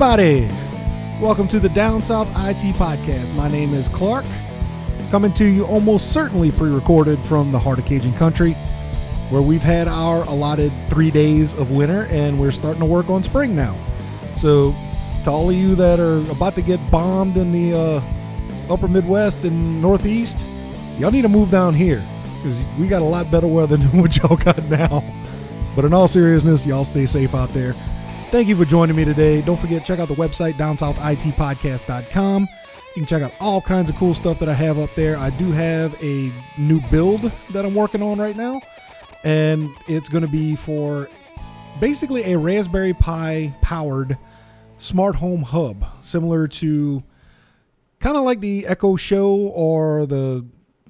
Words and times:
Everybody. 0.00 0.48
Welcome 1.20 1.48
to 1.48 1.58
the 1.58 1.70
Down 1.70 2.00
South 2.00 2.28
IT 2.28 2.76
Podcast. 2.76 3.34
My 3.34 3.48
name 3.48 3.74
is 3.74 3.88
Clark, 3.88 4.24
coming 5.10 5.32
to 5.32 5.44
you 5.44 5.66
almost 5.66 6.12
certainly 6.12 6.52
pre 6.52 6.70
recorded 6.70 7.18
from 7.18 7.50
the 7.50 7.58
heart 7.58 7.80
of 7.80 7.84
Cajun 7.84 8.12
Country, 8.12 8.52
where 9.30 9.42
we've 9.42 9.60
had 9.60 9.88
our 9.88 10.22
allotted 10.28 10.70
three 10.88 11.10
days 11.10 11.52
of 11.58 11.72
winter 11.72 12.06
and 12.12 12.38
we're 12.38 12.52
starting 12.52 12.78
to 12.78 12.86
work 12.86 13.10
on 13.10 13.24
spring 13.24 13.56
now. 13.56 13.76
So, 14.36 14.72
to 15.24 15.30
all 15.30 15.50
of 15.50 15.56
you 15.56 15.74
that 15.74 15.98
are 15.98 16.18
about 16.30 16.54
to 16.54 16.62
get 16.62 16.78
bombed 16.92 17.36
in 17.36 17.50
the 17.50 17.76
uh, 17.76 18.72
upper 18.72 18.86
Midwest 18.86 19.42
and 19.42 19.82
Northeast, 19.82 20.46
y'all 21.00 21.10
need 21.10 21.22
to 21.22 21.28
move 21.28 21.50
down 21.50 21.74
here 21.74 22.00
because 22.36 22.64
we 22.78 22.86
got 22.86 23.02
a 23.02 23.04
lot 23.04 23.32
better 23.32 23.48
weather 23.48 23.76
than 23.76 24.00
what 24.00 24.16
y'all 24.16 24.36
got 24.36 24.62
now. 24.70 25.02
But 25.74 25.86
in 25.86 25.92
all 25.92 26.06
seriousness, 26.06 26.64
y'all 26.64 26.84
stay 26.84 27.06
safe 27.06 27.34
out 27.34 27.48
there. 27.48 27.74
Thank 28.30 28.46
you 28.46 28.56
for 28.56 28.66
joining 28.66 28.94
me 28.94 29.06
today. 29.06 29.40
Don't 29.40 29.58
forget, 29.58 29.86
check 29.86 30.00
out 30.00 30.08
the 30.08 30.14
website, 30.14 30.58
downsouthitpodcast.com. 30.58 32.42
You 32.42 32.92
can 32.94 33.06
check 33.06 33.22
out 33.22 33.32
all 33.40 33.62
kinds 33.62 33.88
of 33.88 33.96
cool 33.96 34.12
stuff 34.12 34.38
that 34.40 34.50
I 34.50 34.52
have 34.52 34.78
up 34.78 34.94
there. 34.94 35.16
I 35.16 35.30
do 35.30 35.50
have 35.50 35.96
a 36.02 36.30
new 36.58 36.82
build 36.90 37.22
that 37.52 37.64
I'm 37.64 37.74
working 37.74 38.02
on 38.02 38.18
right 38.18 38.36
now, 38.36 38.60
and 39.24 39.70
it's 39.86 40.10
going 40.10 40.20
to 40.20 40.28
be 40.28 40.54
for 40.56 41.08
basically 41.80 42.34
a 42.34 42.38
Raspberry 42.38 42.92
Pi 42.92 43.56
powered 43.62 44.18
smart 44.76 45.14
home 45.14 45.40
hub, 45.40 45.86
similar 46.02 46.46
to 46.48 47.02
kind 47.98 48.18
of 48.18 48.24
like 48.24 48.40
the 48.40 48.66
Echo 48.66 48.96
Show 48.96 49.36
or 49.36 50.04
the 50.04 50.44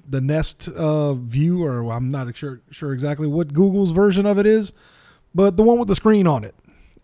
the 0.05 0.19
Nest 0.19 0.67
uh, 0.67 1.13
View, 1.13 1.63
or 1.63 1.89
I'm 1.89 2.11
not 2.11 2.35
sure 2.35 2.59
sure 2.69 2.91
exactly 2.91 3.27
what 3.27 3.53
Google's 3.53 3.91
version 3.91 4.25
of 4.25 4.37
it 4.37 4.45
is, 4.45 4.73
but 5.33 5.55
the 5.55 5.63
one 5.63 5.79
with 5.79 5.87
the 5.87 5.95
screen 5.95 6.27
on 6.27 6.43
it 6.43 6.53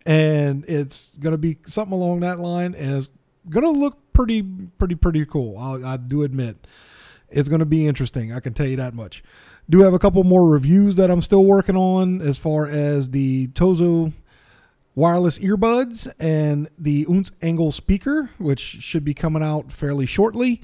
and 0.05 0.63
it's 0.67 1.15
gonna 1.17 1.37
be 1.37 1.57
something 1.65 1.93
along 1.93 2.21
that 2.21 2.39
line, 2.39 2.75
and 2.75 2.95
it's 2.95 3.09
gonna 3.49 3.71
look 3.71 4.13
pretty, 4.13 4.41
pretty, 4.41 4.95
pretty 4.95 5.25
cool. 5.25 5.57
I'll, 5.57 5.85
I 5.85 5.97
do 5.97 6.23
admit, 6.23 6.67
it's 7.29 7.49
gonna 7.49 7.65
be 7.65 7.87
interesting. 7.87 8.33
I 8.33 8.39
can 8.39 8.53
tell 8.53 8.67
you 8.67 8.77
that 8.77 8.93
much. 8.93 9.23
Do 9.69 9.81
have 9.81 9.93
a 9.93 9.99
couple 9.99 10.23
more 10.23 10.47
reviews 10.47 10.95
that 10.97 11.09
I'm 11.09 11.21
still 11.21 11.43
working 11.43 11.75
on 11.75 12.21
as 12.21 12.37
far 12.37 12.67
as 12.67 13.09
the 13.09 13.47
Tozo 13.47 14.13
wireless 14.93 15.39
earbuds 15.39 16.11
and 16.19 16.69
the 16.77 17.05
Unz 17.05 17.31
Angle 17.41 17.71
speaker, 17.71 18.29
which 18.37 18.59
should 18.59 19.03
be 19.03 19.13
coming 19.13 19.43
out 19.43 19.71
fairly 19.71 20.05
shortly. 20.05 20.61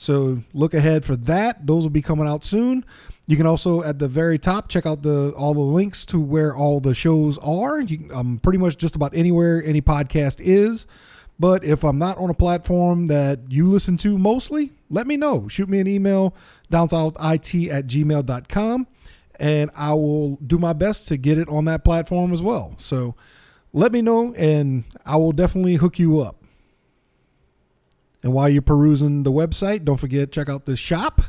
So 0.00 0.42
look 0.54 0.72
ahead 0.72 1.04
for 1.04 1.14
that. 1.14 1.66
Those 1.66 1.82
will 1.82 1.90
be 1.90 2.00
coming 2.00 2.26
out 2.26 2.42
soon. 2.42 2.86
You 3.26 3.36
can 3.36 3.44
also 3.44 3.82
at 3.82 3.98
the 3.98 4.08
very 4.08 4.38
top 4.38 4.70
check 4.70 4.86
out 4.86 5.02
the 5.02 5.34
all 5.36 5.52
the 5.52 5.60
links 5.60 6.06
to 6.06 6.18
where 6.18 6.56
all 6.56 6.80
the 6.80 6.94
shows 6.94 7.36
are. 7.36 7.82
You, 7.82 8.08
um, 8.14 8.38
pretty 8.42 8.58
much 8.58 8.78
just 8.78 8.96
about 8.96 9.14
anywhere 9.14 9.62
any 9.62 9.82
podcast 9.82 10.40
is. 10.40 10.86
But 11.38 11.64
if 11.64 11.84
I'm 11.84 11.98
not 11.98 12.16
on 12.16 12.30
a 12.30 12.34
platform 12.34 13.08
that 13.08 13.40
you 13.50 13.66
listen 13.66 13.98
to 13.98 14.16
mostly, 14.16 14.72
let 14.88 15.06
me 15.06 15.18
know. 15.18 15.48
Shoot 15.48 15.68
me 15.68 15.80
an 15.80 15.86
email, 15.86 16.34
downsouthit 16.72 17.70
at 17.70 17.86
gmail.com, 17.86 18.86
and 19.38 19.70
I 19.76 19.92
will 19.92 20.36
do 20.36 20.56
my 20.56 20.72
best 20.72 21.08
to 21.08 21.18
get 21.18 21.36
it 21.36 21.50
on 21.50 21.66
that 21.66 21.84
platform 21.84 22.32
as 22.32 22.40
well. 22.40 22.74
So 22.78 23.16
let 23.74 23.92
me 23.92 24.00
know, 24.00 24.32
and 24.32 24.84
I 25.04 25.16
will 25.16 25.32
definitely 25.32 25.74
hook 25.74 25.98
you 25.98 26.20
up. 26.20 26.39
And 28.22 28.32
while 28.32 28.48
you're 28.48 28.62
perusing 28.62 29.22
the 29.22 29.32
website, 29.32 29.84
don't 29.84 29.96
forget 29.96 30.32
check 30.32 30.48
out 30.48 30.66
the 30.66 30.76
shop, 30.76 31.22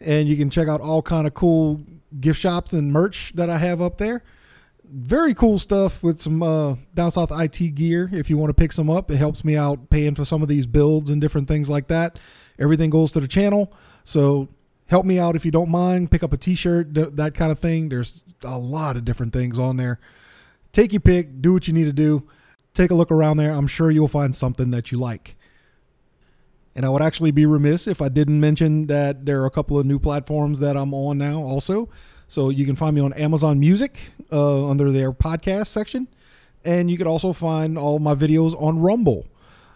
and 0.00 0.28
you 0.28 0.36
can 0.36 0.50
check 0.50 0.68
out 0.68 0.80
all 0.80 1.02
kind 1.02 1.26
of 1.26 1.34
cool 1.34 1.80
gift 2.20 2.40
shops 2.40 2.72
and 2.72 2.92
merch 2.92 3.32
that 3.34 3.50
I 3.50 3.58
have 3.58 3.80
up 3.80 3.98
there. 3.98 4.22
Very 4.84 5.34
cool 5.34 5.58
stuff 5.58 6.02
with 6.02 6.20
some 6.20 6.42
uh, 6.42 6.76
down 6.94 7.10
south 7.10 7.32
IT 7.32 7.74
gear. 7.74 8.10
If 8.12 8.28
you 8.28 8.36
want 8.36 8.50
to 8.50 8.54
pick 8.54 8.72
some 8.72 8.90
up, 8.90 9.10
it 9.10 9.16
helps 9.16 9.44
me 9.44 9.56
out 9.56 9.88
paying 9.90 10.14
for 10.14 10.24
some 10.24 10.42
of 10.42 10.48
these 10.48 10.66
builds 10.66 11.10
and 11.10 11.20
different 11.20 11.48
things 11.48 11.70
like 11.70 11.86
that. 11.88 12.18
Everything 12.58 12.90
goes 12.90 13.12
to 13.12 13.20
the 13.20 13.28
channel, 13.28 13.72
so 14.04 14.48
help 14.86 15.06
me 15.06 15.18
out 15.18 15.36
if 15.36 15.44
you 15.46 15.50
don't 15.50 15.70
mind. 15.70 16.10
Pick 16.10 16.22
up 16.22 16.32
a 16.32 16.36
T-shirt, 16.36 16.94
that 16.94 17.34
kind 17.34 17.50
of 17.50 17.58
thing. 17.58 17.88
There's 17.88 18.24
a 18.44 18.58
lot 18.58 18.96
of 18.96 19.04
different 19.04 19.32
things 19.32 19.58
on 19.58 19.76
there. 19.76 19.98
Take 20.72 20.92
your 20.92 21.00
pick. 21.00 21.40
Do 21.40 21.52
what 21.52 21.68
you 21.68 21.74
need 21.74 21.84
to 21.84 21.92
do. 21.92 22.28
Take 22.74 22.90
a 22.90 22.94
look 22.94 23.10
around 23.10 23.36
there. 23.36 23.52
I'm 23.52 23.66
sure 23.66 23.90
you'll 23.90 24.08
find 24.08 24.34
something 24.34 24.70
that 24.70 24.90
you 24.92 24.98
like. 24.98 25.36
And 26.74 26.86
I 26.86 26.88
would 26.88 27.02
actually 27.02 27.32
be 27.32 27.44
remiss 27.44 27.86
if 27.86 28.00
I 28.00 28.08
didn't 28.08 28.40
mention 28.40 28.86
that 28.86 29.26
there 29.26 29.42
are 29.42 29.46
a 29.46 29.50
couple 29.50 29.78
of 29.78 29.84
new 29.84 29.98
platforms 29.98 30.60
that 30.60 30.76
I'm 30.76 30.94
on 30.94 31.18
now 31.18 31.38
also. 31.38 31.90
So 32.28 32.48
you 32.48 32.64
can 32.64 32.76
find 32.76 32.94
me 32.94 33.02
on 33.02 33.12
Amazon 33.12 33.60
Music 33.60 33.98
uh, 34.30 34.66
under 34.68 34.90
their 34.90 35.12
podcast 35.12 35.66
section. 35.66 36.08
And 36.64 36.90
you 36.90 36.96
can 36.96 37.06
also 37.06 37.32
find 37.32 37.76
all 37.76 37.98
my 37.98 38.14
videos 38.14 38.60
on 38.60 38.78
Rumble. 38.78 39.26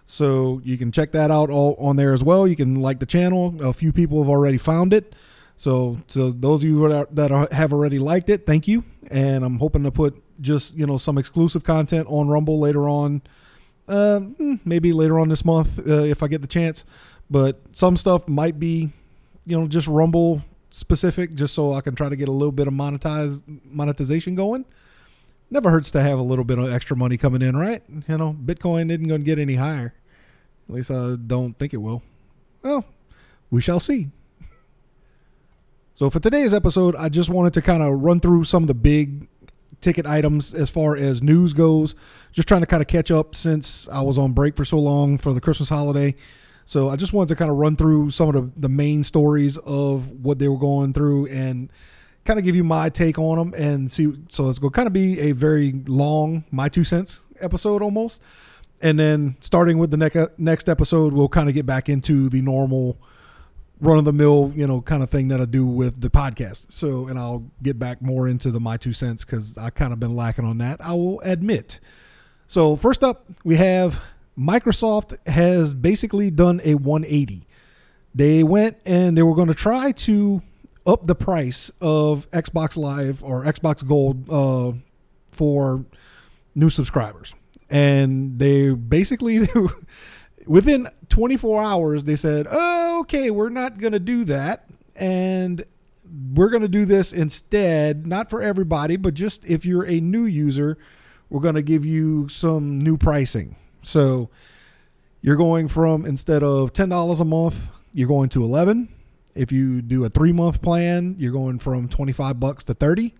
So 0.06 0.60
you 0.64 0.78
can 0.78 0.92
check 0.92 1.12
that 1.12 1.30
out 1.30 1.50
all 1.50 1.74
on 1.78 1.96
there 1.96 2.14
as 2.14 2.22
well. 2.24 2.46
You 2.46 2.56
can 2.56 2.76
like 2.76 3.00
the 3.00 3.06
channel. 3.06 3.54
A 3.60 3.72
few 3.72 3.92
people 3.92 4.22
have 4.22 4.30
already 4.30 4.56
found 4.56 4.94
it. 4.94 5.14
So 5.56 5.98
to 6.08 6.32
those 6.32 6.62
of 6.62 6.68
you 6.68 6.88
that, 6.88 6.94
are, 6.94 7.08
that 7.12 7.52
have 7.52 7.72
already 7.72 7.98
liked 7.98 8.30
it, 8.30 8.46
thank 8.46 8.68
you. 8.68 8.84
And 9.10 9.44
I'm 9.44 9.58
hoping 9.58 9.82
to 9.82 9.90
put 9.90 10.22
just, 10.40 10.76
you 10.76 10.86
know, 10.86 10.96
some 10.96 11.18
exclusive 11.18 11.64
content 11.64 12.06
on 12.08 12.28
Rumble 12.28 12.60
later 12.60 12.88
on 12.88 13.22
uh, 13.88 14.20
maybe 14.64 14.92
later 14.92 15.18
on 15.18 15.28
this 15.28 15.44
month 15.44 15.78
uh, 15.78 16.02
if 16.02 16.22
I 16.22 16.28
get 16.28 16.42
the 16.42 16.48
chance. 16.48 16.84
But 17.30 17.60
some 17.72 17.96
stuff 17.96 18.28
might 18.28 18.58
be, 18.58 18.90
you 19.46 19.58
know, 19.58 19.66
just 19.66 19.88
Rumble 19.88 20.42
specific, 20.70 21.34
just 21.34 21.54
so 21.54 21.74
I 21.74 21.80
can 21.80 21.94
try 21.94 22.08
to 22.08 22.16
get 22.16 22.28
a 22.28 22.32
little 22.32 22.52
bit 22.52 22.68
of 22.68 22.74
monetize 22.74 23.42
monetization 23.64 24.34
going. 24.34 24.64
Never 25.50 25.70
hurts 25.70 25.90
to 25.92 26.02
have 26.02 26.18
a 26.18 26.22
little 26.22 26.44
bit 26.44 26.58
of 26.58 26.72
extra 26.72 26.96
money 26.96 27.16
coming 27.16 27.42
in, 27.42 27.56
right? 27.56 27.82
You 28.08 28.18
know, 28.18 28.36
Bitcoin 28.44 28.90
isn't 28.90 29.06
going 29.06 29.20
to 29.20 29.24
get 29.24 29.38
any 29.38 29.54
higher. 29.54 29.94
At 30.68 30.74
least 30.74 30.90
I 30.90 31.16
don't 31.24 31.56
think 31.56 31.72
it 31.72 31.78
will. 31.78 32.02
Well, 32.62 32.84
we 33.50 33.60
shall 33.60 33.78
see. 33.78 34.08
So 35.94 36.10
for 36.10 36.20
today's 36.20 36.52
episode, 36.52 36.94
I 36.96 37.08
just 37.08 37.30
wanted 37.30 37.54
to 37.54 37.62
kind 37.62 37.82
of 37.82 38.02
run 38.02 38.20
through 38.20 38.44
some 38.44 38.64
of 38.64 38.66
the 38.66 38.74
big 38.74 39.28
ticket 39.80 40.06
items 40.06 40.54
as 40.54 40.70
far 40.70 40.96
as 40.96 41.22
news 41.22 41.52
goes. 41.52 41.94
Just 42.32 42.48
trying 42.48 42.60
to 42.60 42.66
kind 42.66 42.82
of 42.82 42.88
catch 42.88 43.10
up 43.10 43.34
since 43.34 43.88
I 43.88 44.02
was 44.02 44.18
on 44.18 44.32
break 44.32 44.56
for 44.56 44.64
so 44.64 44.78
long 44.78 45.18
for 45.18 45.32
the 45.32 45.40
Christmas 45.40 45.68
holiday. 45.68 46.14
So 46.64 46.88
I 46.88 46.96
just 46.96 47.12
wanted 47.12 47.28
to 47.28 47.36
kind 47.36 47.50
of 47.50 47.56
run 47.56 47.76
through 47.76 48.10
some 48.10 48.28
of 48.28 48.34
the, 48.34 48.60
the 48.60 48.68
main 48.68 49.04
stories 49.04 49.56
of 49.58 50.10
what 50.10 50.38
they 50.38 50.48
were 50.48 50.58
going 50.58 50.92
through 50.92 51.26
and 51.26 51.70
kind 52.24 52.38
of 52.40 52.44
give 52.44 52.56
you 52.56 52.64
my 52.64 52.88
take 52.88 53.18
on 53.18 53.38
them 53.38 53.54
and 53.56 53.90
see. 53.90 54.12
So 54.28 54.48
it's 54.48 54.58
going 54.58 54.72
to 54.72 54.74
kind 54.74 54.86
of 54.88 54.92
be 54.92 55.20
a 55.20 55.32
very 55.32 55.72
long, 55.86 56.44
my 56.50 56.68
two 56.68 56.84
cents 56.84 57.24
episode 57.40 57.82
almost. 57.82 58.20
And 58.82 58.98
then 58.98 59.36
starting 59.40 59.78
with 59.78 59.90
the 59.90 59.96
next 59.96 60.18
next 60.38 60.68
episode, 60.68 61.12
we'll 61.12 61.28
kind 61.28 61.48
of 61.48 61.54
get 61.54 61.64
back 61.64 61.88
into 61.88 62.28
the 62.28 62.42
normal 62.42 62.98
run 63.80 63.98
of 63.98 64.04
the 64.04 64.12
mill, 64.12 64.52
you 64.54 64.66
know, 64.66 64.80
kind 64.80 65.02
of 65.02 65.10
thing 65.10 65.28
that 65.28 65.40
I 65.40 65.44
do 65.44 65.66
with 65.66 66.00
the 66.00 66.08
podcast. 66.08 66.72
So, 66.72 67.08
and 67.08 67.18
I'll 67.18 67.44
get 67.62 67.78
back 67.78 68.00
more 68.00 68.28
into 68.28 68.50
the 68.50 68.60
my 68.60 68.76
two 68.76 68.92
cents 68.92 69.24
because 69.24 69.58
I 69.58 69.70
kind 69.70 69.92
of 69.92 70.00
been 70.00 70.14
lacking 70.16 70.44
on 70.44 70.58
that. 70.58 70.80
I 70.80 70.92
will 70.92 71.20
admit. 71.20 71.80
So, 72.46 72.76
first 72.76 73.04
up, 73.04 73.26
we 73.44 73.56
have 73.56 74.02
Microsoft 74.38 75.16
has 75.28 75.74
basically 75.74 76.30
done 76.30 76.60
a 76.64 76.74
180. 76.74 77.46
They 78.14 78.42
went 78.42 78.78
and 78.86 79.16
they 79.16 79.22
were 79.22 79.34
going 79.34 79.48
to 79.48 79.54
try 79.54 79.92
to 79.92 80.42
up 80.86 81.06
the 81.06 81.14
price 81.14 81.70
of 81.80 82.30
Xbox 82.30 82.76
Live 82.76 83.22
or 83.24 83.44
Xbox 83.44 83.86
Gold 83.86 84.30
uh, 84.30 84.72
for 85.30 85.84
new 86.54 86.70
subscribers, 86.70 87.34
and 87.68 88.38
they 88.38 88.70
basically 88.70 89.48
within 90.46 90.88
24 91.08 91.62
hours, 91.62 92.04
they 92.04 92.16
said, 92.16 92.46
oh, 92.50 93.00
okay, 93.00 93.30
we're 93.30 93.50
not 93.50 93.78
going 93.78 93.92
to 93.92 94.00
do 94.00 94.24
that. 94.24 94.68
And 94.94 95.64
we're 96.32 96.50
going 96.50 96.62
to 96.62 96.68
do 96.68 96.84
this 96.84 97.12
instead, 97.12 98.06
not 98.06 98.30
for 98.30 98.40
everybody, 98.40 98.96
but 98.96 99.14
just 99.14 99.44
if 99.44 99.66
you're 99.66 99.86
a 99.86 100.00
new 100.00 100.24
user, 100.24 100.78
we're 101.28 101.40
going 101.40 101.56
to 101.56 101.62
give 101.62 101.84
you 101.84 102.28
some 102.28 102.78
new 102.78 102.96
pricing. 102.96 103.56
So 103.82 104.30
you're 105.20 105.36
going 105.36 105.68
from 105.68 106.06
instead 106.06 106.42
of 106.42 106.72
$10 106.72 107.20
a 107.20 107.24
month, 107.24 107.70
you're 107.92 108.08
going 108.08 108.28
to 108.30 108.44
11. 108.44 108.88
If 109.34 109.52
you 109.52 109.82
do 109.82 110.04
a 110.04 110.10
3-month 110.10 110.62
plan, 110.62 111.16
you're 111.18 111.32
going 111.32 111.58
from 111.58 111.88
25 111.88 112.40
bucks 112.40 112.64
to 112.64 112.74
30. 112.74 113.14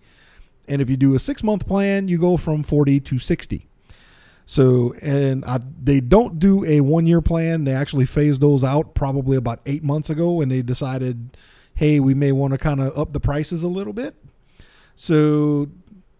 And 0.67 0.81
if 0.81 0.89
you 0.89 0.97
do 0.97 1.13
a 1.13 1.17
6-month 1.17 1.67
plan, 1.67 2.07
you 2.07 2.17
go 2.17 2.37
from 2.37 2.63
40 2.63 2.99
to 3.01 3.19
60. 3.19 3.67
So, 4.49 4.93
and 5.01 5.43
I, 5.43 5.59
they 5.83 5.99
don't 5.99 6.39
do 6.39 6.63
a 6.63 6.79
one 6.79 7.05
year 7.05 7.21
plan. 7.21 7.65
They 7.65 7.73
actually 7.73 8.05
phased 8.05 8.41
those 8.41 8.63
out 8.63 8.95
probably 8.95 9.35
about 9.35 9.59
eight 9.65 9.83
months 9.83 10.09
ago 10.09 10.31
when 10.31 10.47
they 10.47 10.61
decided, 10.61 11.35
hey, 11.75 11.99
we 11.99 12.13
may 12.13 12.31
want 12.31 12.53
to 12.53 12.57
kind 12.57 12.79
of 12.79 12.97
up 12.97 13.11
the 13.11 13.19
prices 13.19 13.61
a 13.61 13.67
little 13.67 13.91
bit. 13.91 14.15
So 14.95 15.67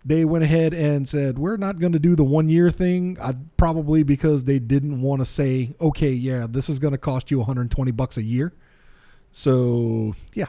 they 0.04 0.26
went 0.26 0.44
ahead 0.44 0.74
and 0.74 1.08
said, 1.08 1.40
we're 1.40 1.56
not 1.56 1.80
going 1.80 1.94
to 1.94 2.00
do 2.00 2.18
the 2.18 2.24
one 2.26 2.50
year 2.50 2.70
thing. 2.70 3.18
I, 3.24 3.34
probably 3.56 4.04
because 4.04 4.44
they 4.44 4.60
didn't 4.60 5.02
want 5.02 5.22
to 5.22 5.26
say, 5.26 5.74
okay, 5.80 6.12
yeah, 6.12 6.48
this 6.50 6.68
is 6.68 6.80
going 6.80 6.92
to 6.92 6.98
cost 6.98 7.32
you 7.32 7.38
120 7.38 7.92
bucks 7.92 8.18
a 8.18 8.24
year. 8.24 8.52
So, 9.32 10.16
yeah. 10.34 10.48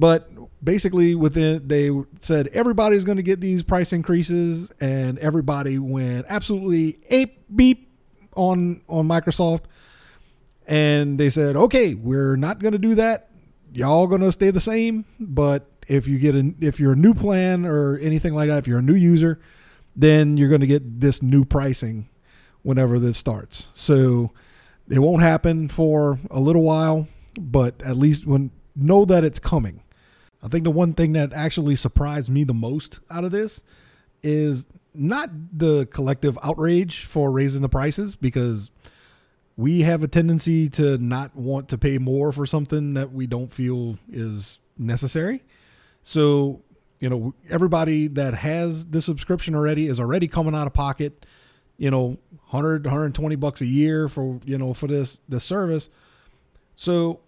But 0.00 0.30
basically, 0.64 1.14
within 1.14 1.68
they 1.68 1.90
said 2.18 2.46
everybody's 2.48 3.04
going 3.04 3.18
to 3.18 3.22
get 3.22 3.38
these 3.38 3.62
price 3.62 3.92
increases, 3.92 4.72
and 4.80 5.18
everybody 5.18 5.78
went 5.78 6.24
absolutely 6.30 6.98
ape 7.10 7.44
beep 7.54 7.92
on 8.34 8.80
on 8.88 9.06
Microsoft, 9.06 9.64
and 10.66 11.20
they 11.20 11.28
said, 11.28 11.54
okay, 11.54 11.92
we're 11.92 12.36
not 12.36 12.60
going 12.60 12.72
to 12.72 12.78
do 12.78 12.94
that. 12.94 13.28
Y'all 13.74 14.06
going 14.06 14.22
to 14.22 14.32
stay 14.32 14.50
the 14.50 14.60
same, 14.60 15.04
but 15.20 15.70
if 15.86 16.08
you 16.08 16.18
get 16.18 16.34
a 16.34 16.54
if 16.60 16.80
you're 16.80 16.94
a 16.94 16.96
new 16.96 17.12
plan 17.12 17.66
or 17.66 17.98
anything 17.98 18.32
like 18.32 18.48
that, 18.48 18.56
if 18.56 18.66
you're 18.66 18.78
a 18.78 18.82
new 18.82 18.94
user, 18.94 19.38
then 19.94 20.38
you're 20.38 20.48
going 20.48 20.62
to 20.62 20.66
get 20.66 21.00
this 21.00 21.22
new 21.22 21.44
pricing 21.44 22.08
whenever 22.62 22.98
this 22.98 23.18
starts. 23.18 23.66
So 23.74 24.32
it 24.88 24.98
won't 24.98 25.20
happen 25.20 25.68
for 25.68 26.18
a 26.30 26.40
little 26.40 26.62
while, 26.62 27.06
but 27.38 27.82
at 27.82 27.98
least 27.98 28.26
when 28.26 28.50
know 28.74 29.04
that 29.04 29.24
it's 29.24 29.38
coming. 29.38 29.82
I 30.42 30.48
think 30.48 30.64
the 30.64 30.70
one 30.70 30.94
thing 30.94 31.12
that 31.12 31.32
actually 31.32 31.76
surprised 31.76 32.30
me 32.30 32.44
the 32.44 32.54
most 32.54 33.00
out 33.10 33.24
of 33.24 33.32
this 33.32 33.62
is 34.22 34.66
not 34.94 35.30
the 35.52 35.86
collective 35.86 36.38
outrage 36.42 37.04
for 37.04 37.30
raising 37.30 37.62
the 37.62 37.68
prices 37.68 38.16
because 38.16 38.70
we 39.56 39.82
have 39.82 40.02
a 40.02 40.08
tendency 40.08 40.68
to 40.70 40.96
not 40.98 41.36
want 41.36 41.68
to 41.68 41.78
pay 41.78 41.98
more 41.98 42.32
for 42.32 42.46
something 42.46 42.94
that 42.94 43.12
we 43.12 43.26
don't 43.26 43.52
feel 43.52 43.98
is 44.10 44.58
necessary. 44.78 45.42
So, 46.02 46.62
you 46.98 47.10
know, 47.10 47.34
everybody 47.48 48.08
that 48.08 48.34
has 48.34 48.86
the 48.86 49.02
subscription 49.02 49.54
already 49.54 49.86
is 49.86 50.00
already 50.00 50.28
coming 50.28 50.54
out 50.54 50.66
of 50.66 50.72
pocket, 50.72 51.26
you 51.76 51.90
know, 51.90 52.18
100 52.48 52.84
120 52.84 53.36
bucks 53.36 53.60
a 53.60 53.66
year 53.66 54.08
for, 54.08 54.40
you 54.44 54.56
know, 54.56 54.72
for 54.72 54.86
this 54.86 55.20
the 55.28 55.40
service. 55.40 55.90
So, 56.74 57.20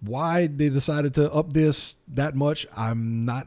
why 0.00 0.46
they 0.46 0.68
decided 0.68 1.14
to 1.14 1.32
up 1.32 1.52
this 1.52 1.96
that 2.08 2.34
much, 2.34 2.66
I'm 2.76 3.24
not 3.24 3.46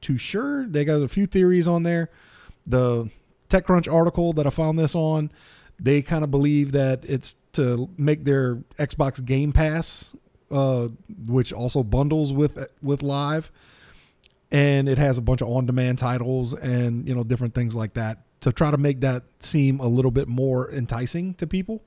too 0.00 0.18
sure. 0.18 0.66
They 0.66 0.84
got 0.84 1.02
a 1.02 1.08
few 1.08 1.26
theories 1.26 1.66
on 1.66 1.82
there. 1.82 2.10
The 2.66 3.10
TechCrunch 3.48 3.92
article 3.92 4.32
that 4.34 4.46
I 4.46 4.50
found 4.50 4.78
this 4.78 4.94
on, 4.94 5.30
they 5.78 6.02
kind 6.02 6.24
of 6.24 6.30
believe 6.30 6.72
that 6.72 7.04
it's 7.04 7.36
to 7.52 7.88
make 7.96 8.24
their 8.24 8.56
Xbox 8.78 9.24
Game 9.24 9.52
Pass, 9.52 10.14
uh, 10.50 10.88
which 11.26 11.52
also 11.52 11.82
bundles 11.82 12.32
with 12.32 12.68
with 12.82 13.02
Live, 13.02 13.50
and 14.50 14.88
it 14.88 14.98
has 14.98 15.18
a 15.18 15.22
bunch 15.22 15.40
of 15.40 15.48
on-demand 15.48 15.98
titles 15.98 16.52
and 16.54 17.08
you 17.08 17.14
know 17.14 17.24
different 17.24 17.54
things 17.54 17.74
like 17.74 17.94
that 17.94 18.22
to 18.40 18.52
try 18.52 18.70
to 18.70 18.78
make 18.78 19.00
that 19.00 19.24
seem 19.40 19.80
a 19.80 19.86
little 19.86 20.10
bit 20.10 20.28
more 20.28 20.70
enticing 20.70 21.34
to 21.34 21.46
people. 21.46 21.82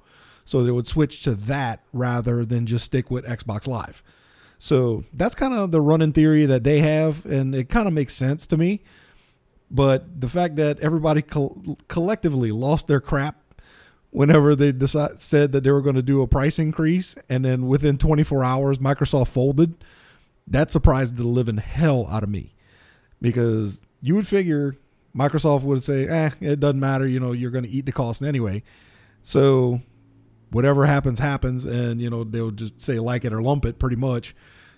So 0.49 0.63
they 0.63 0.71
would 0.71 0.87
switch 0.87 1.21
to 1.25 1.35
that 1.35 1.83
rather 1.93 2.43
than 2.43 2.65
just 2.65 2.85
stick 2.85 3.11
with 3.11 3.23
Xbox 3.23 3.67
Live. 3.67 4.01
So 4.57 5.03
that's 5.13 5.35
kind 5.35 5.53
of 5.53 5.69
the 5.69 5.79
running 5.79 6.11
theory 6.11 6.47
that 6.47 6.63
they 6.63 6.79
have, 6.79 7.23
and 7.27 7.53
it 7.53 7.69
kind 7.69 7.87
of 7.87 7.93
makes 7.93 8.15
sense 8.15 8.47
to 8.47 8.57
me. 8.57 8.81
But 9.69 10.19
the 10.19 10.27
fact 10.27 10.55
that 10.55 10.79
everybody 10.79 11.21
co- 11.21 11.77
collectively 11.87 12.51
lost 12.51 12.87
their 12.87 12.99
crap 12.99 13.39
whenever 14.09 14.55
they 14.55 14.71
decide, 14.71 15.19
said 15.19 15.51
that 15.51 15.63
they 15.63 15.69
were 15.69 15.83
going 15.83 15.97
to 15.97 16.01
do 16.01 16.23
a 16.23 16.27
price 16.27 16.57
increase, 16.57 17.13
and 17.29 17.45
then 17.45 17.67
within 17.67 17.99
24 17.99 18.43
hours, 18.43 18.79
Microsoft 18.79 19.27
folded, 19.27 19.75
that 20.47 20.71
surprised 20.71 21.17
the 21.17 21.27
living 21.27 21.57
hell 21.57 22.07
out 22.09 22.23
of 22.23 22.29
me. 22.29 22.55
Because 23.21 23.83
you 24.01 24.15
would 24.15 24.27
figure 24.27 24.75
Microsoft 25.15 25.61
would 25.61 25.83
say, 25.83 26.07
eh, 26.07 26.31
it 26.41 26.59
doesn't 26.59 26.79
matter. 26.79 27.07
You 27.07 27.19
know, 27.19 27.33
you're 27.33 27.51
going 27.51 27.65
to 27.65 27.69
eat 27.69 27.85
the 27.85 27.91
cost 27.91 28.23
anyway. 28.23 28.63
So 29.21 29.81
whatever 30.51 30.85
happens, 30.85 31.19
happens. 31.19 31.65
And, 31.65 32.01
you 32.01 32.09
know, 32.09 32.23
they'll 32.23 32.51
just 32.51 32.81
say 32.81 32.99
like 32.99 33.25
it 33.25 33.33
or 33.33 33.41
lump 33.41 33.65
it 33.65 33.79
pretty 33.79 33.95
much 33.95 34.35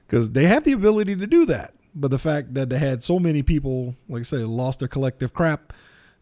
because 0.08 0.32
they 0.32 0.46
have 0.46 0.64
the 0.64 0.72
ability 0.74 1.16
to 1.18 1.28
do 1.28 1.46
that. 1.46 1.74
But 1.94 2.12
the 2.12 2.20
fact 2.20 2.54
that 2.54 2.70
they 2.70 2.78
had 2.78 3.04
so 3.04 3.20
many 3.20 3.44
people, 3.44 3.96
like 4.08 4.22
I 4.22 4.24
say, 4.24 4.38
lost 4.38 4.80
their 4.80 4.88
collective 4.88 5.34
crap, 5.34 5.74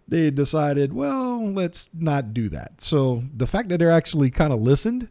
they 0.07 0.31
decided, 0.31 0.91
well, 0.93 1.51
let's 1.51 1.89
not 1.93 2.33
do 2.33 2.49
that. 2.49 2.81
So 2.81 3.23
the 3.35 3.45
fact 3.45 3.69
that 3.69 3.77
they're 3.77 3.91
actually 3.91 4.31
kind 4.31 4.51
of 4.51 4.59
listened 4.59 5.09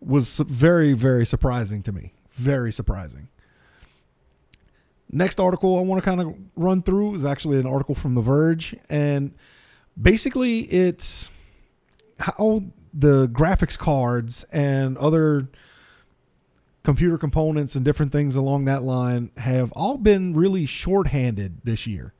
was 0.00 0.38
very, 0.38 0.92
very 0.94 1.24
surprising 1.24 1.82
to 1.82 1.92
me. 1.92 2.12
Very 2.30 2.72
surprising. 2.72 3.28
Next 5.12 5.38
article 5.38 5.78
I 5.78 5.82
want 5.82 6.02
to 6.02 6.08
kind 6.08 6.20
of 6.20 6.34
run 6.56 6.80
through 6.82 7.14
is 7.14 7.24
actually 7.24 7.58
an 7.60 7.66
article 7.66 7.94
from 7.94 8.14
The 8.14 8.20
Verge. 8.20 8.74
And 8.88 9.34
basically, 10.00 10.60
it's 10.60 11.30
how 12.18 12.64
the 12.92 13.28
graphics 13.28 13.78
cards 13.78 14.44
and 14.52 14.96
other 14.98 15.48
computer 16.82 17.18
components 17.18 17.74
and 17.74 17.84
different 17.84 18.12
things 18.12 18.34
along 18.34 18.64
that 18.64 18.82
line 18.82 19.30
have 19.36 19.70
all 19.72 19.98
been 19.98 20.34
really 20.34 20.66
shorthanded 20.66 21.60
this 21.64 21.86
year. 21.86 22.14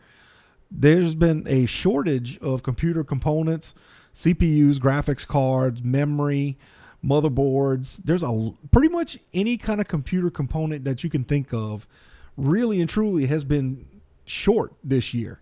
There's 0.70 1.14
been 1.14 1.46
a 1.48 1.66
shortage 1.66 2.38
of 2.38 2.62
computer 2.62 3.02
components, 3.02 3.74
CPUs, 4.14 4.78
graphics 4.78 5.26
cards, 5.26 5.82
memory, 5.82 6.58
motherboards. 7.04 8.00
There's 8.04 8.22
a 8.22 8.52
pretty 8.70 8.88
much 8.88 9.18
any 9.32 9.56
kind 9.56 9.80
of 9.80 9.88
computer 9.88 10.30
component 10.30 10.84
that 10.84 11.02
you 11.02 11.10
can 11.10 11.24
think 11.24 11.52
of 11.52 11.88
really 12.36 12.80
and 12.80 12.88
truly 12.88 13.26
has 13.26 13.44
been 13.44 13.86
short 14.24 14.72
this 14.84 15.12
year. 15.12 15.40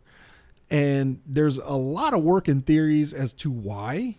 And 0.70 1.20
there's 1.26 1.58
a 1.58 1.76
lot 1.76 2.14
of 2.14 2.22
work 2.22 2.48
and 2.48 2.64
theories 2.64 3.12
as 3.12 3.32
to 3.34 3.50
why, 3.50 4.16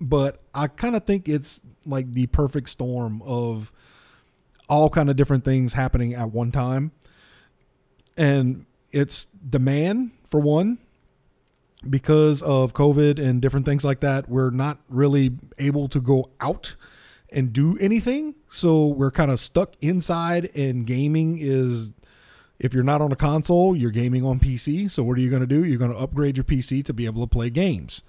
but 0.00 0.40
I 0.54 0.68
kind 0.68 0.96
of 0.96 1.04
think 1.04 1.28
it's 1.28 1.60
like 1.84 2.12
the 2.12 2.26
perfect 2.26 2.68
storm 2.68 3.22
of 3.22 3.72
all 4.68 4.90
kind 4.90 5.10
of 5.10 5.16
different 5.16 5.44
things 5.44 5.72
happening 5.72 6.14
at 6.14 6.30
one 6.30 6.52
time. 6.52 6.92
And 8.16 8.66
it's 8.92 9.26
demand 9.26 10.12
for 10.28 10.40
one 10.40 10.78
because 11.88 12.42
of 12.42 12.74
COVID 12.74 13.18
and 13.18 13.40
different 13.40 13.66
things 13.66 13.84
like 13.84 14.00
that. 14.00 14.28
We're 14.28 14.50
not 14.50 14.78
really 14.88 15.32
able 15.58 15.88
to 15.88 16.00
go 16.00 16.30
out 16.40 16.74
and 17.30 17.52
do 17.52 17.76
anything. 17.78 18.34
So 18.48 18.86
we're 18.86 19.10
kind 19.10 19.30
of 19.30 19.38
stuck 19.40 19.74
inside 19.80 20.50
and 20.54 20.86
gaming 20.86 21.38
is 21.40 21.92
if 22.58 22.74
you're 22.74 22.82
not 22.82 23.00
on 23.00 23.12
a 23.12 23.16
console, 23.16 23.76
you're 23.76 23.90
gaming 23.90 24.24
on 24.24 24.40
PC. 24.40 24.90
So 24.90 25.04
what 25.04 25.16
are 25.16 25.20
you 25.20 25.30
going 25.30 25.42
to 25.42 25.46
do? 25.46 25.64
You're 25.64 25.78
going 25.78 25.92
to 25.92 25.98
upgrade 25.98 26.36
your 26.36 26.44
PC 26.44 26.84
to 26.86 26.92
be 26.92 27.06
able 27.06 27.22
to 27.22 27.28
play 27.28 27.50
games. 27.50 28.02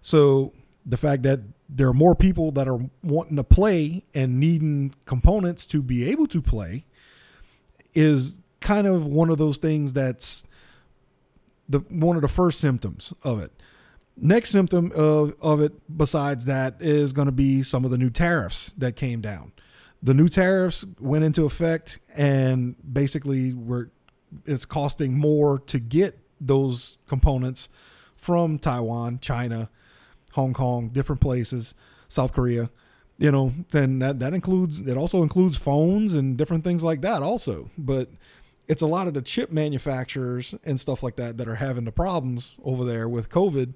So 0.00 0.52
the 0.86 0.96
fact 0.96 1.24
that 1.24 1.40
there 1.68 1.88
are 1.88 1.94
more 1.94 2.14
people 2.14 2.52
that 2.52 2.68
are 2.68 2.78
wanting 3.02 3.36
to 3.36 3.44
play 3.44 4.04
and 4.14 4.38
needing 4.38 4.94
components 5.04 5.66
to 5.66 5.82
be 5.82 6.08
able 6.08 6.28
to 6.28 6.40
play 6.40 6.86
is 7.92 8.38
kind 8.60 8.86
of 8.86 9.04
one 9.04 9.28
of 9.28 9.38
those 9.38 9.58
things 9.58 9.92
that's 9.92 10.46
the 11.68 11.80
one 11.88 12.14
of 12.14 12.22
the 12.22 12.28
first 12.28 12.60
symptoms 12.60 13.12
of 13.24 13.40
it. 13.40 13.50
Next 14.16 14.50
symptom 14.50 14.92
of, 14.94 15.34
of 15.42 15.60
it 15.60 15.72
besides 15.94 16.44
that 16.46 16.76
is 16.80 17.12
going 17.12 17.26
to 17.26 17.32
be 17.32 17.62
some 17.62 17.84
of 17.84 17.90
the 17.90 17.98
new 17.98 18.10
tariffs 18.10 18.72
that 18.78 18.94
came 18.94 19.20
down. 19.20 19.52
The 20.02 20.14
new 20.14 20.28
tariffs 20.28 20.84
went 21.00 21.24
into 21.24 21.44
effect 21.44 21.98
and 22.16 22.76
basically 22.92 23.52
were 23.52 23.90
it's 24.44 24.66
costing 24.66 25.18
more 25.18 25.58
to 25.60 25.78
get 25.78 26.18
those 26.40 26.98
components 27.08 27.68
from 28.16 28.58
Taiwan, 28.58 29.18
China, 29.20 29.70
Hong 30.36 30.52
Kong, 30.52 30.90
different 30.90 31.20
places, 31.20 31.74
South 32.08 32.32
Korea, 32.32 32.70
you 33.18 33.32
know, 33.32 33.52
then 33.70 33.98
that, 34.00 34.20
that 34.20 34.34
includes, 34.34 34.80
it 34.80 34.96
also 34.96 35.22
includes 35.22 35.56
phones 35.56 36.14
and 36.14 36.36
different 36.36 36.62
things 36.62 36.84
like 36.84 37.00
that 37.00 37.22
also. 37.22 37.70
But 37.76 38.10
it's 38.68 38.82
a 38.82 38.86
lot 38.86 39.08
of 39.08 39.14
the 39.14 39.22
chip 39.22 39.50
manufacturers 39.50 40.54
and 40.62 40.78
stuff 40.78 41.02
like 41.02 41.16
that 41.16 41.38
that 41.38 41.48
are 41.48 41.56
having 41.56 41.84
the 41.84 41.92
problems 41.92 42.52
over 42.62 42.84
there 42.84 43.08
with 43.08 43.30
COVID 43.30 43.74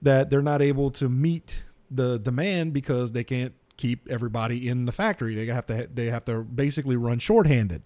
that 0.00 0.30
they're 0.30 0.40
not 0.40 0.62
able 0.62 0.90
to 0.92 1.08
meet 1.08 1.64
the 1.90 2.18
demand 2.18 2.72
because 2.72 3.12
they 3.12 3.24
can't 3.24 3.52
keep 3.76 4.08
everybody 4.10 4.68
in 4.68 4.86
the 4.86 4.92
factory. 4.92 5.34
They 5.34 5.52
have 5.52 5.66
to, 5.66 5.86
they 5.92 6.06
have 6.06 6.24
to 6.24 6.42
basically 6.42 6.96
run 6.96 7.18
shorthanded. 7.18 7.82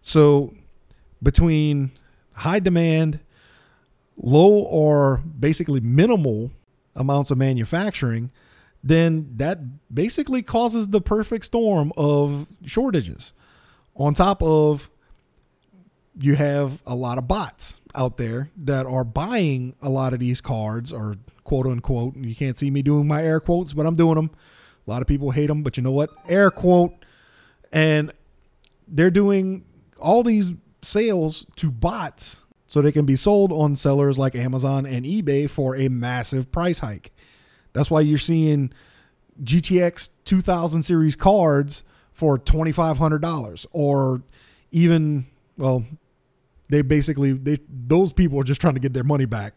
So 0.00 0.54
between 1.20 1.90
high 2.34 2.60
demand, 2.60 3.18
low 4.16 4.52
or 4.52 5.22
basically 5.38 5.80
minimal 5.80 6.52
amounts 6.94 7.30
of 7.30 7.38
manufacturing, 7.38 8.30
then 8.82 9.28
that 9.36 9.58
basically 9.92 10.42
causes 10.42 10.88
the 10.88 11.00
perfect 11.00 11.44
storm 11.44 11.92
of 11.96 12.46
shortages. 12.64 13.32
On 13.96 14.14
top 14.14 14.42
of 14.42 14.90
you 16.18 16.34
have 16.34 16.80
a 16.86 16.94
lot 16.94 17.18
of 17.18 17.28
bots 17.28 17.80
out 17.94 18.16
there 18.16 18.50
that 18.56 18.86
are 18.86 19.04
buying 19.04 19.74
a 19.82 19.88
lot 19.88 20.12
of 20.12 20.20
these 20.20 20.40
cards 20.40 20.92
or 20.92 21.16
quote 21.44 21.66
unquote 21.66 22.16
you 22.16 22.34
can't 22.34 22.56
see 22.56 22.70
me 22.70 22.82
doing 22.82 23.08
my 23.08 23.24
air 23.24 23.40
quotes 23.40 23.72
but 23.72 23.86
i'm 23.86 23.96
doing 23.96 24.14
them 24.14 24.30
a 24.86 24.90
lot 24.90 25.02
of 25.02 25.08
people 25.08 25.30
hate 25.30 25.46
them 25.46 25.62
but 25.62 25.76
you 25.76 25.82
know 25.84 25.92
what? 25.92 26.10
Air 26.28 26.50
quote. 26.50 26.92
And 27.72 28.12
they're 28.88 29.10
doing 29.10 29.64
all 30.00 30.22
these 30.22 30.54
sales 30.82 31.46
to 31.56 31.70
bots 31.70 32.42
so 32.70 32.80
they 32.80 32.92
can 32.92 33.04
be 33.04 33.16
sold 33.16 33.50
on 33.50 33.74
sellers 33.74 34.16
like 34.16 34.36
Amazon 34.36 34.86
and 34.86 35.04
eBay 35.04 35.50
for 35.50 35.74
a 35.74 35.88
massive 35.88 36.52
price 36.52 36.78
hike. 36.78 37.10
That's 37.72 37.90
why 37.90 38.02
you're 38.02 38.16
seeing 38.16 38.72
GTX 39.42 40.10
2000 40.24 40.82
series 40.82 41.16
cards 41.16 41.82
for 42.12 42.38
$2,500 42.38 43.66
or 43.72 44.22
even 44.70 45.26
Well, 45.56 45.84
they 46.68 46.82
basically 46.82 47.32
they 47.32 47.58
those 47.68 48.12
people 48.12 48.38
are 48.38 48.44
just 48.44 48.60
trying 48.60 48.74
to 48.74 48.80
get 48.80 48.92
their 48.92 49.02
money 49.02 49.24
back. 49.24 49.54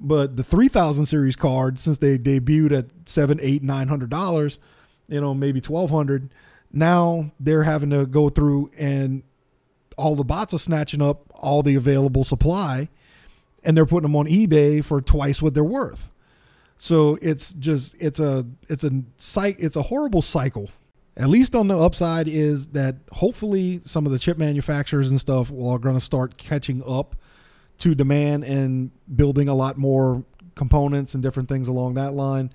But 0.00 0.38
the 0.38 0.42
3000 0.42 1.04
series 1.04 1.36
cards, 1.36 1.82
since 1.82 1.98
they 1.98 2.16
debuted 2.16 2.72
at 2.72 2.86
seven, 3.04 3.38
eight, 3.42 3.62
nine 3.62 3.88
hundred 3.88 4.08
dollars, 4.08 4.58
you 5.08 5.20
know, 5.20 5.34
maybe 5.34 5.60
twelve 5.60 5.90
hundred, 5.90 6.32
now 6.72 7.32
they're 7.38 7.64
having 7.64 7.90
to 7.90 8.06
go 8.06 8.30
through 8.30 8.70
and 8.78 9.24
all 9.96 10.14
the 10.14 10.24
bots 10.24 10.54
are 10.54 10.58
snatching 10.58 11.02
up 11.02 11.30
all 11.34 11.62
the 11.62 11.74
available 11.74 12.24
supply 12.24 12.88
and 13.64 13.76
they're 13.76 13.86
putting 13.86 14.02
them 14.02 14.16
on 14.16 14.26
eBay 14.26 14.82
for 14.82 15.00
twice 15.00 15.42
what 15.42 15.54
they're 15.54 15.64
worth. 15.64 16.12
So 16.78 17.18
it's 17.20 17.52
just 17.54 17.96
it's 18.00 18.20
a 18.20 18.46
it's 18.68 18.84
a 18.84 19.02
it's 19.36 19.76
a 19.76 19.82
horrible 19.82 20.22
cycle. 20.22 20.70
At 21.16 21.28
least 21.28 21.54
on 21.54 21.68
the 21.68 21.78
upside 21.78 22.28
is 22.28 22.68
that 22.68 22.96
hopefully 23.10 23.80
some 23.84 24.04
of 24.04 24.12
the 24.12 24.18
chip 24.18 24.36
manufacturers 24.36 25.10
and 25.10 25.18
stuff 25.18 25.50
are 25.50 25.78
going 25.78 25.94
to 25.94 26.00
start 26.00 26.36
catching 26.36 26.82
up 26.86 27.16
to 27.78 27.94
demand 27.94 28.44
and 28.44 28.90
building 29.14 29.48
a 29.48 29.54
lot 29.54 29.78
more 29.78 30.24
components 30.54 31.14
and 31.14 31.22
different 31.22 31.48
things 31.48 31.68
along 31.68 31.94
that 31.94 32.12
line. 32.12 32.52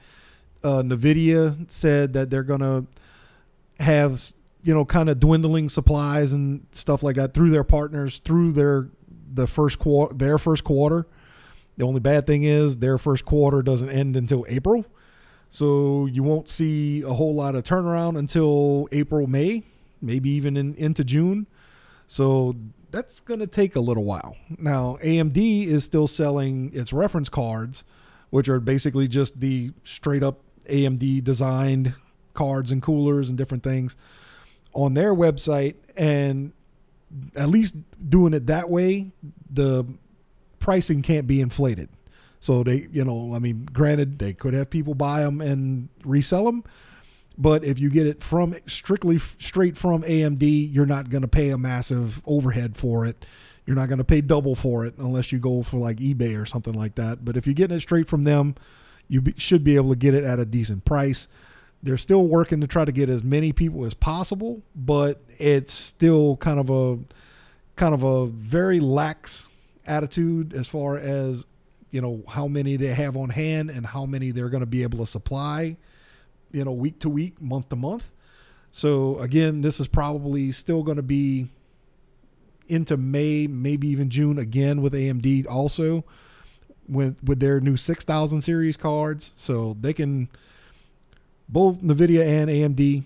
Uh, 0.64 0.84
Nvidia 0.84 1.70
said 1.72 2.14
that 2.14 2.30
they're 2.30 2.44
going 2.44 2.60
to 2.60 2.86
have 3.84 4.22
you 4.64 4.74
know 4.74 4.86
kind 4.86 5.10
of 5.10 5.20
dwindling 5.20 5.70
supplies 5.70 6.34
and 6.34 6.66
stuff 6.72 7.04
like 7.04 7.16
that 7.16 7.34
through 7.34 7.50
their 7.50 7.64
partners 7.64 8.20
through 8.20 8.52
their 8.52 8.90
the 9.34 9.48
first 9.48 9.80
quarter 9.80 10.14
their 10.16 10.38
first 10.38 10.64
quarter. 10.64 11.08
The 11.78 11.86
only 11.86 12.00
bad 12.00 12.28
thing 12.28 12.44
is 12.44 12.78
their 12.78 12.98
first 12.98 13.26
quarter 13.26 13.62
doesn't 13.62 13.90
end 13.90 14.16
until 14.16 14.46
April. 14.48 14.86
So 15.50 16.06
you 16.06 16.22
won't 16.22 16.48
see 16.48 17.02
a 17.02 17.10
whole 17.10 17.34
lot 17.34 17.56
of 17.56 17.64
turnaround 17.64 18.18
until 18.18 18.88
April, 18.92 19.26
May, 19.26 19.64
maybe 20.02 20.30
even 20.30 20.58
in, 20.58 20.76
into 20.76 21.04
June. 21.04 21.48
So 22.08 22.56
that's 22.92 23.20
going 23.22 23.40
to 23.40 23.48
take 23.48 23.76
a 23.76 23.80
little 23.80 24.04
while. 24.04 24.36
Now, 24.58 24.98
AMD 25.04 25.66
is 25.66 25.84
still 25.84 26.08
selling 26.08 26.72
its 26.74 26.94
reference 26.94 27.30
cards, 27.30 27.84
which 28.30 28.48
are 28.48 28.60
basically 28.60 29.08
just 29.08 29.40
the 29.40 29.72
straight 29.84 30.24
up 30.24 30.40
AMD 30.70 31.24
designed 31.24 31.96
cards 32.34 32.72
and 32.72 32.82
coolers 32.82 33.28
and 33.28 33.38
different 33.38 33.64
things 33.64 33.96
on 34.74 34.94
their 34.94 35.14
website. 35.14 35.76
And 35.96 36.54
at 37.36 37.50
least 37.50 37.76
doing 38.10 38.34
it 38.34 38.48
that 38.48 38.70
way, 38.70 39.12
the 39.50 39.86
pricing 40.60 41.02
can't 41.02 41.28
be 41.28 41.42
inflated. 41.42 41.90
So 42.40 42.64
they, 42.64 42.88
you 42.92 43.06
know, 43.06 43.34
I 43.36 43.40
mean, 43.40 43.68
granted, 43.72 44.18
they 44.18 44.34
could 44.34 44.54
have 44.54 44.70
people 44.70 44.96
buy 44.96 45.22
them 45.22 45.42
and 45.42 45.90
resell 46.04 46.46
them, 46.46 46.64
but 47.38 47.64
if 47.64 47.80
you 47.80 47.90
get 47.90 48.08
it 48.08 48.22
from 48.22 48.56
strictly 48.68 49.18
straight 49.18 49.78
from 49.78 50.04
AMD, 50.04 50.74
you're 50.74 50.86
not 50.86 51.10
going 51.10 51.22
to 51.22 51.28
pay 51.28 51.50
a 51.50 51.58
massive 51.58 52.22
overhead 52.26 52.76
for 52.76 53.06
it. 53.06 53.26
You're 53.66 53.76
not 53.76 53.90
going 53.90 54.00
to 54.00 54.04
pay 54.04 54.22
double 54.22 54.56
for 54.56 54.86
it 54.86 54.96
unless 54.98 55.32
you 55.32 55.40
go 55.40 55.62
for 55.62 55.78
like 55.78 55.98
eBay 55.98 56.40
or 56.40 56.46
something 56.46 56.74
like 56.74 56.96
that. 56.96 57.24
But 57.24 57.38
if 57.38 57.46
you're 57.46 57.54
getting 57.54 57.78
it 57.78 57.82
straight 57.82 58.08
from 58.08 58.24
them, 58.24 58.56
you 59.08 59.22
be, 59.22 59.34
should 59.38 59.64
be 59.64 59.76
able 59.76 59.90
to 59.90 59.96
get 59.96 60.14
it 60.14 60.24
at 60.24 60.40
a 60.40 60.46
decent 60.46 60.84
price. 60.84 61.28
They're 61.84 61.98
still 61.98 62.28
working 62.28 62.62
to 62.62 62.68
try 62.68 62.86
to 62.86 62.92
get 62.92 63.10
as 63.10 63.24
many 63.24 63.54
people 63.54 63.86
as 63.86 63.94
possible, 63.94 64.62
but 64.76 65.22
it's 65.40 65.74
still 65.74 66.38
kind 66.38 66.60
of 66.60 66.70
a 66.70 67.00
kind 67.76 67.94
of 67.94 68.04
a 68.04 68.28
very 68.28 68.80
lax 68.80 69.50
attitude 69.88 70.54
as 70.54 70.68
far 70.68 70.98
as 70.98 71.46
you 71.90 72.02
know 72.02 72.24
how 72.28 72.48
many 72.48 72.78
they 72.78 72.88
have 72.88 73.18
on 73.18 73.30
hand 73.30 73.70
and 73.72 73.86
how 73.86 74.06
many 74.06 74.32
they're 74.32 74.50
going 74.50 74.62
to 74.62 74.68
be 74.68 74.84
able 74.84 75.00
to 75.00 75.08
supply 75.08 75.76
you 76.52 76.64
know 76.64 76.72
week 76.72 77.00
to 77.00 77.10
week 77.10 77.42
month 77.42 77.70
to 77.70 77.76
month. 77.76 78.12
So 78.72 79.18
again 79.20 79.62
this 79.62 79.80
is 79.80 79.88
probably 79.88 80.52
still 80.52 80.84
going 80.84 80.98
to 80.98 81.04
be 81.04 81.48
into 82.68 82.96
may 82.96 83.48
maybe 83.48 83.88
even 83.88 84.10
june 84.10 84.38
again 84.38 84.82
with 84.82 84.94
amd 84.94 85.46
also 85.48 86.06
with 86.88 87.22
with 87.24 87.40
their 87.40 87.60
new 87.60 87.78
6000 87.78 88.42
series 88.42 88.78
cards. 88.78 89.32
So 89.36 89.76
they 89.80 89.94
can 89.94 90.30
both 91.52 91.82
nvidia 91.82 92.26
and 92.26 92.50
amd 92.50 93.04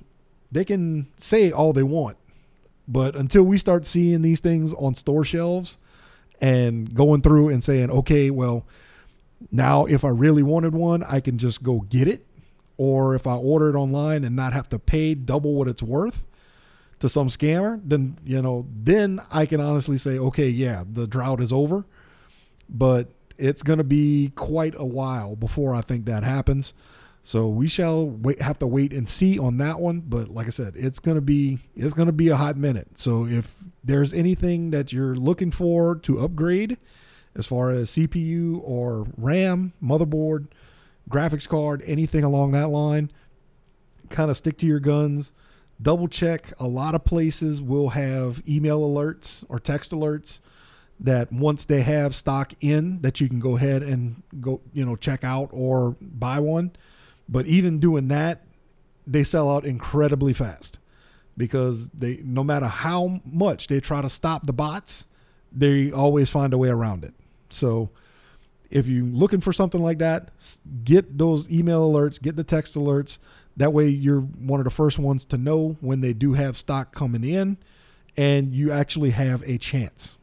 they 0.51 0.63
can 0.63 1.07
say 1.17 1.51
all 1.51 1.73
they 1.73 1.83
want 1.83 2.17
but 2.87 3.15
until 3.15 3.43
we 3.43 3.57
start 3.57 3.85
seeing 3.85 4.21
these 4.21 4.41
things 4.41 4.73
on 4.73 4.93
store 4.95 5.25
shelves 5.25 5.77
and 6.41 6.93
going 6.93 7.21
through 7.21 7.49
and 7.49 7.63
saying, 7.63 7.89
okay, 7.89 8.29
well, 8.29 8.65
now 9.51 9.85
if 9.85 10.03
I 10.03 10.09
really 10.09 10.43
wanted 10.43 10.73
one, 10.73 11.03
I 11.03 11.19
can 11.19 11.37
just 11.37 11.63
go 11.63 11.81
get 11.81 12.07
it. 12.07 12.25
Or 12.77 13.15
if 13.15 13.25
I 13.25 13.35
order 13.35 13.69
it 13.69 13.75
online 13.75 14.23
and 14.23 14.35
not 14.35 14.53
have 14.53 14.67
to 14.69 14.79
pay 14.79 15.15
double 15.15 15.53
what 15.53 15.67
it's 15.67 15.81
worth 15.81 16.27
to 16.99 17.07
some 17.07 17.27
scammer, 17.27 17.79
then, 17.83 18.17
you 18.25 18.41
know, 18.41 18.67
then 18.69 19.21
I 19.31 19.45
can 19.45 19.61
honestly 19.61 19.97
say, 19.97 20.17
okay, 20.17 20.49
yeah, 20.49 20.83
the 20.89 21.07
drought 21.07 21.41
is 21.41 21.53
over. 21.53 21.85
But 22.69 23.09
it's 23.37 23.63
going 23.63 23.77
to 23.77 23.85
be 23.85 24.31
quite 24.35 24.75
a 24.77 24.85
while 24.85 25.35
before 25.35 25.73
I 25.73 25.81
think 25.81 26.05
that 26.05 26.23
happens. 26.23 26.73
So 27.25 27.47
we 27.47 27.67
shall 27.67 28.07
wait, 28.07 28.39
have 28.39 28.59
to 28.59 28.67
wait 28.67 28.93
and 28.93 29.09
see 29.09 29.39
on 29.39 29.57
that 29.57 29.79
one. 29.79 30.01
But 30.01 30.27
like 30.27 30.45
I 30.45 30.51
said, 30.51 30.73
it's 30.75 30.99
gonna 30.99 31.21
be 31.21 31.57
it's 31.75 31.95
gonna 31.95 32.11
be 32.11 32.29
a 32.29 32.35
hot 32.35 32.55
minute. 32.55 32.99
So 32.99 33.25
if 33.25 33.63
there's 33.83 34.13
anything 34.13 34.69
that 34.69 34.93
you're 34.93 35.15
looking 35.15 35.49
for 35.49 35.95
to 35.95 36.19
upgrade, 36.19 36.77
as 37.35 37.47
far 37.47 37.71
as 37.71 37.89
CPU 37.89 38.61
or 38.63 39.07
RAM, 39.17 39.73
motherboard, 39.83 40.49
graphics 41.09 41.49
card, 41.49 41.81
anything 41.87 42.23
along 42.23 42.51
that 42.51 42.67
line, 42.67 43.11
kind 44.11 44.29
of 44.29 44.37
stick 44.37 44.59
to 44.59 44.67
your 44.67 44.79
guns. 44.79 45.33
Double 45.81 46.07
check. 46.07 46.53
A 46.59 46.67
lot 46.67 46.93
of 46.93 47.05
places 47.05 47.59
will 47.59 47.89
have 47.89 48.39
email 48.47 48.81
alerts 48.81 49.43
or 49.49 49.59
text 49.59 49.91
alerts 49.91 50.41
that 50.99 51.31
once 51.31 51.65
they 51.65 51.81
have 51.81 52.13
stock 52.13 52.53
in 52.61 53.01
that 53.01 53.19
you 53.19 53.27
can 53.27 53.39
go 53.39 53.57
ahead 53.57 53.81
and 53.81 54.21
go 54.39 54.61
you 54.73 54.85
know 54.85 54.95
check 54.95 55.23
out 55.23 55.49
or 55.51 55.97
buy 55.99 56.37
one 56.37 56.71
but 57.27 57.45
even 57.45 57.79
doing 57.79 58.07
that, 58.09 58.43
they 59.07 59.23
sell 59.23 59.49
out 59.49 59.65
incredibly 59.65 60.33
fast 60.33 60.79
because 61.37 61.89
they 61.89 62.21
no 62.23 62.43
matter 62.43 62.67
how 62.67 63.21
much 63.25 63.67
they 63.67 63.79
try 63.79 64.01
to 64.01 64.09
stop 64.09 64.45
the 64.45 64.53
bots, 64.53 65.05
they 65.51 65.91
always 65.91 66.29
find 66.29 66.53
a 66.53 66.57
way 66.57 66.69
around 66.69 67.03
it. 67.03 67.13
So 67.49 67.89
if 68.69 68.87
you're 68.87 69.05
looking 69.05 69.41
for 69.41 69.53
something 69.53 69.81
like 69.81 69.99
that, 69.99 70.31
get 70.83 71.17
those 71.17 71.49
email 71.49 71.91
alerts, 71.91 72.21
get 72.21 72.35
the 72.35 72.43
text 72.43 72.75
alerts. 72.75 73.19
That 73.57 73.73
way 73.73 73.87
you're 73.87 74.21
one 74.21 74.59
of 74.59 74.65
the 74.65 74.71
first 74.71 74.99
ones 74.99 75.23
to 75.25 75.37
know 75.37 75.77
when 75.81 76.01
they 76.01 76.13
do 76.13 76.33
have 76.33 76.57
stock 76.57 76.93
coming 76.93 77.23
in 77.23 77.57
and 78.17 78.53
you 78.53 78.71
actually 78.71 79.11
have 79.11 79.43
a 79.43 79.57
chance. 79.57 80.17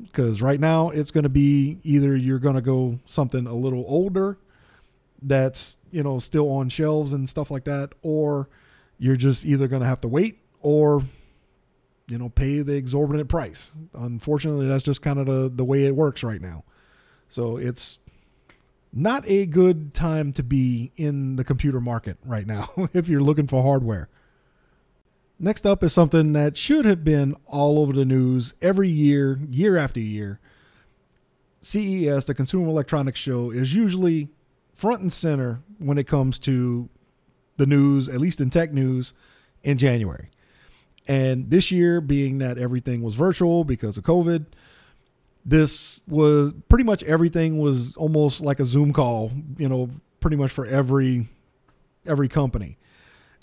Because 0.00 0.42
right 0.42 0.60
now 0.60 0.90
it's 0.90 1.10
going 1.10 1.24
to 1.24 1.30
be 1.30 1.78
either 1.82 2.14
you're 2.14 2.38
going 2.38 2.54
to 2.54 2.60
go 2.60 3.00
something 3.06 3.46
a 3.46 3.54
little 3.54 3.84
older 3.88 4.38
that's 5.22 5.78
you 5.90 6.02
know 6.02 6.18
still 6.18 6.50
on 6.50 6.68
shelves 6.68 7.12
and 7.12 7.28
stuff 7.28 7.50
like 7.50 7.64
that 7.64 7.92
or 8.02 8.48
you're 8.98 9.16
just 9.16 9.44
either 9.44 9.68
going 9.68 9.82
to 9.82 9.88
have 9.88 10.00
to 10.00 10.08
wait 10.08 10.38
or 10.60 11.02
you 12.08 12.18
know 12.18 12.28
pay 12.28 12.62
the 12.62 12.76
exorbitant 12.76 13.28
price. 13.28 13.72
Unfortunately 13.94 14.66
that's 14.68 14.82
just 14.82 15.02
kind 15.02 15.18
of 15.18 15.26
the, 15.26 15.50
the 15.54 15.64
way 15.64 15.84
it 15.84 15.94
works 15.94 16.22
right 16.22 16.40
now. 16.40 16.64
So 17.28 17.56
it's 17.56 17.98
not 18.92 19.24
a 19.26 19.46
good 19.46 19.92
time 19.92 20.32
to 20.34 20.42
be 20.42 20.92
in 20.96 21.36
the 21.36 21.44
computer 21.44 21.80
market 21.80 22.16
right 22.24 22.46
now 22.46 22.70
if 22.94 23.08
you're 23.08 23.22
looking 23.22 23.46
for 23.46 23.62
hardware. 23.62 24.08
Next 25.38 25.66
up 25.66 25.82
is 25.82 25.92
something 25.92 26.32
that 26.32 26.56
should 26.56 26.86
have 26.86 27.04
been 27.04 27.36
all 27.44 27.78
over 27.78 27.92
the 27.92 28.06
news 28.06 28.54
every 28.62 28.88
year 28.88 29.38
year 29.50 29.76
after 29.76 30.00
year. 30.00 30.40
CES, 31.60 32.26
the 32.26 32.34
Consumer 32.34 32.68
Electronics 32.68 33.18
Show, 33.18 33.50
is 33.50 33.74
usually 33.74 34.30
front 34.76 35.00
and 35.00 35.12
center 35.12 35.62
when 35.78 35.96
it 35.96 36.06
comes 36.06 36.38
to 36.38 36.88
the 37.56 37.66
news, 37.66 38.08
at 38.08 38.20
least 38.20 38.40
in 38.40 38.50
tech 38.50 38.72
news, 38.72 39.14
in 39.62 39.78
January. 39.78 40.30
And 41.08 41.50
this 41.50 41.70
year, 41.70 42.00
being 42.00 42.38
that 42.38 42.58
everything 42.58 43.02
was 43.02 43.14
virtual 43.14 43.64
because 43.64 43.96
of 43.96 44.04
COVID, 44.04 44.46
this 45.44 46.02
was 46.06 46.52
pretty 46.68 46.84
much 46.84 47.02
everything 47.04 47.58
was 47.58 47.96
almost 47.96 48.40
like 48.42 48.60
a 48.60 48.64
Zoom 48.64 48.92
call, 48.92 49.32
you 49.56 49.68
know, 49.68 49.88
pretty 50.20 50.36
much 50.36 50.50
for 50.50 50.66
every 50.66 51.28
every 52.04 52.28
company. 52.28 52.76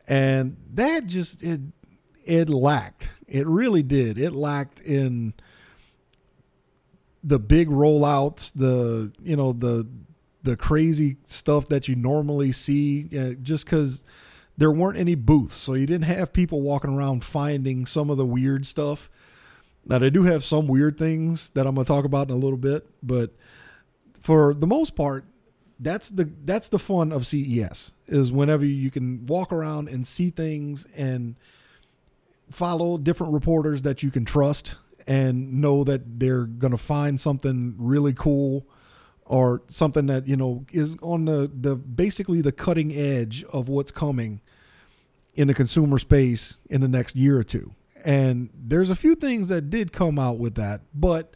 And 0.07 0.57
that 0.73 1.07
just 1.07 1.41
it 1.41 1.61
it 2.25 2.49
lacked. 2.49 3.09
It 3.27 3.47
really 3.47 3.83
did. 3.83 4.19
It 4.19 4.33
lacked 4.33 4.81
in 4.81 5.33
the 7.23 7.39
big 7.39 7.69
rollouts, 7.69 8.53
the 8.53 9.13
you 9.23 9.37
know, 9.37 9.53
the 9.53 9.87
the 10.43 10.57
crazy 10.57 11.17
stuff 11.23 11.67
that 11.69 11.87
you 11.87 11.95
normally 11.95 12.51
see 12.51 13.09
uh, 13.17 13.33
just 13.41 13.65
because 13.65 14.03
there 14.57 14.71
weren't 14.71 14.97
any 14.97 15.15
booths. 15.15 15.55
So 15.55 15.73
you 15.73 15.85
didn't 15.85 16.05
have 16.05 16.33
people 16.33 16.61
walking 16.61 16.93
around 16.93 17.23
finding 17.23 17.85
some 17.85 18.09
of 18.09 18.17
the 18.17 18.25
weird 18.25 18.65
stuff. 18.65 19.09
Now, 19.85 19.99
they 19.99 20.09
do 20.09 20.23
have 20.23 20.43
some 20.43 20.67
weird 20.67 20.97
things 20.97 21.49
that 21.51 21.65
I'm 21.65 21.75
going 21.75 21.85
to 21.85 21.91
talk 21.91 22.05
about 22.05 22.29
in 22.29 22.35
a 22.35 22.37
little 22.37 22.57
bit, 22.57 22.87
but 23.01 23.31
for 24.21 24.53
the 24.53 24.67
most 24.67 24.95
part, 24.95 25.25
that's 25.79 26.09
the 26.09 26.31
that's 26.45 26.69
the 26.69 26.79
fun 26.79 27.11
of 27.11 27.27
CES 27.27 27.93
is 28.07 28.31
whenever 28.31 28.63
you 28.63 28.89
can 28.89 29.25
walk 29.25 29.51
around 29.51 29.89
and 29.89 30.05
see 30.07 30.29
things 30.29 30.85
and 30.95 31.35
follow 32.49 32.97
different 32.97 33.33
reporters 33.33 33.81
that 33.81 34.03
you 34.03 34.11
can 34.11 34.23
trust 34.23 34.77
and 35.07 35.53
know 35.59 35.83
that 35.83 36.19
they're 36.19 36.45
going 36.45 36.71
to 36.71 36.77
find 36.77 37.19
something 37.19 37.75
really 37.77 38.13
cool 38.13 38.65
or 39.25 39.61
something 39.67 40.07
that 40.07 40.27
you 40.27 40.35
know 40.35 40.65
is 40.71 40.97
on 41.01 41.25
the 41.25 41.49
the 41.53 41.75
basically 41.75 42.41
the 42.41 42.51
cutting 42.51 42.93
edge 42.93 43.43
of 43.45 43.69
what's 43.69 43.91
coming 43.91 44.41
in 45.35 45.47
the 45.47 45.53
consumer 45.53 45.97
space 45.97 46.59
in 46.69 46.81
the 46.81 46.87
next 46.87 47.15
year 47.15 47.37
or 47.37 47.43
two. 47.43 47.73
And 48.05 48.49
there's 48.53 48.89
a 48.89 48.95
few 48.95 49.15
things 49.15 49.47
that 49.47 49.69
did 49.69 49.93
come 49.93 50.19
out 50.19 50.37
with 50.37 50.55
that, 50.55 50.81
but 50.93 51.35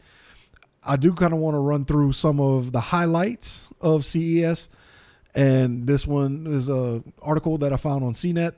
I 0.82 0.96
do 0.96 1.12
kind 1.14 1.32
of 1.32 1.38
want 1.38 1.54
to 1.54 1.58
run 1.58 1.84
through 1.84 2.12
some 2.12 2.40
of 2.40 2.72
the 2.72 2.80
highlights 2.80 3.70
of 3.80 4.04
CES. 4.04 4.68
And 5.34 5.86
this 5.86 6.06
one 6.06 6.46
is 6.46 6.68
a 6.68 7.02
article 7.20 7.58
that 7.58 7.72
I 7.72 7.76
found 7.76 8.04
on 8.04 8.12
CNET. 8.12 8.52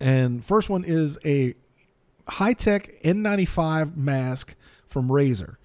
And 0.00 0.44
first 0.44 0.68
one 0.68 0.84
is 0.84 1.18
a 1.24 1.54
high-tech 2.28 3.02
N95 3.02 3.96
mask 3.96 4.54
from 4.86 5.08
Razer. 5.08 5.56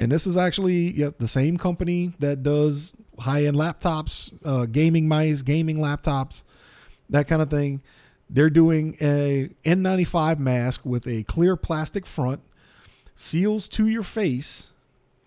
And 0.00 0.12
this 0.12 0.26
is 0.26 0.36
actually 0.36 0.92
yeah, 0.92 1.10
the 1.18 1.28
same 1.28 1.56
company 1.56 2.12
that 2.18 2.42
does 2.42 2.94
high-end 3.18 3.56
laptops, 3.56 4.32
uh, 4.44 4.66
gaming 4.66 5.08
mice, 5.08 5.42
gaming 5.42 5.78
laptops, 5.78 6.44
that 7.10 7.26
kind 7.26 7.42
of 7.42 7.50
thing. 7.50 7.82
They're 8.30 8.50
doing 8.50 8.96
a 9.00 9.50
N95 9.64 10.38
mask 10.38 10.84
with 10.84 11.06
a 11.06 11.22
clear 11.24 11.56
plastic 11.56 12.04
front, 12.04 12.42
seals 13.14 13.68
to 13.68 13.86
your 13.86 14.02
face, 14.02 14.70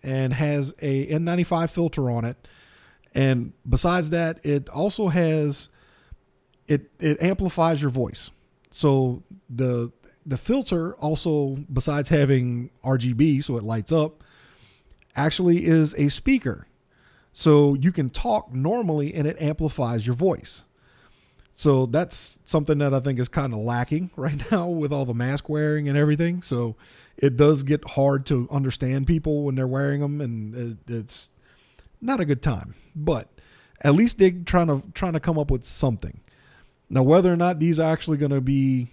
and 0.04 0.34
has 0.34 0.76
a 0.82 1.08
N95 1.08 1.72
filter 1.72 2.12
on 2.12 2.26
it. 2.26 2.48
And 3.14 3.54
besides 3.68 4.12
that, 4.12 4.46
it 4.46 4.70
also 4.70 5.08
has 5.08 5.68
it 6.68 6.90
it 7.00 7.22
amplifies 7.22 7.82
your 7.82 7.92
voice. 7.92 8.32
So 8.70 9.24
the 9.50 9.92
the 10.26 10.38
filter 10.38 10.94
also 10.96 11.58
besides 11.74 12.10
having 12.10 12.70
RGB 12.86 13.44
so 13.44 13.58
it 13.58 13.64
lights 13.64 13.92
up 13.92 14.21
actually 15.16 15.66
is 15.66 15.94
a 15.96 16.10
speaker. 16.10 16.68
So 17.34 17.76
you 17.76 17.92
can 17.92 18.10
talk 18.10 18.54
normally 18.54 19.14
and 19.14 19.28
it 19.28 19.42
amplifies 19.42 20.06
your 20.06 20.16
voice. 20.16 20.64
So 21.54 21.86
that's 21.86 22.40
something 22.46 22.80
that 22.80 22.94
I 22.94 23.00
think 23.00 23.20
is 23.20 23.30
kind 23.30 23.54
of 23.54 23.60
lacking 23.60 24.12
right 24.16 24.52
now 24.52 24.68
with 24.68 24.92
all 24.92 25.06
the 25.06 25.14
mask 25.14 25.50
wearing 25.50 25.88
and 25.88 25.98
everything. 25.98 26.42
So 26.42 26.76
it 27.18 27.38
does 27.38 27.64
get 27.64 27.88
hard 27.90 28.26
to 28.28 28.48
understand 28.50 29.08
people 29.08 29.44
when 29.44 29.56
they're 29.56 29.68
wearing 29.68 30.02
them, 30.02 30.22
and 30.22 30.56
it, 30.56 30.78
it's 30.88 31.30
not 32.02 32.20
a 32.20 32.26
good 32.26 32.42
time. 32.42 32.74
But 32.96 33.30
at 33.82 33.94
least 33.94 34.18
they're 34.18 34.32
trying 34.32 34.68
to 34.68 34.84
trying 34.94 35.14
to 35.14 35.20
come 35.20 35.38
up 35.38 35.52
with 35.52 35.64
something. 35.64 36.22
Now, 36.90 37.04
whether 37.04 37.32
or 37.32 37.38
not 37.38 37.60
these 37.60 37.80
are 37.80 37.92
actually 37.92 38.18
going 38.18 38.32
to 38.32 38.42
be 38.42 38.88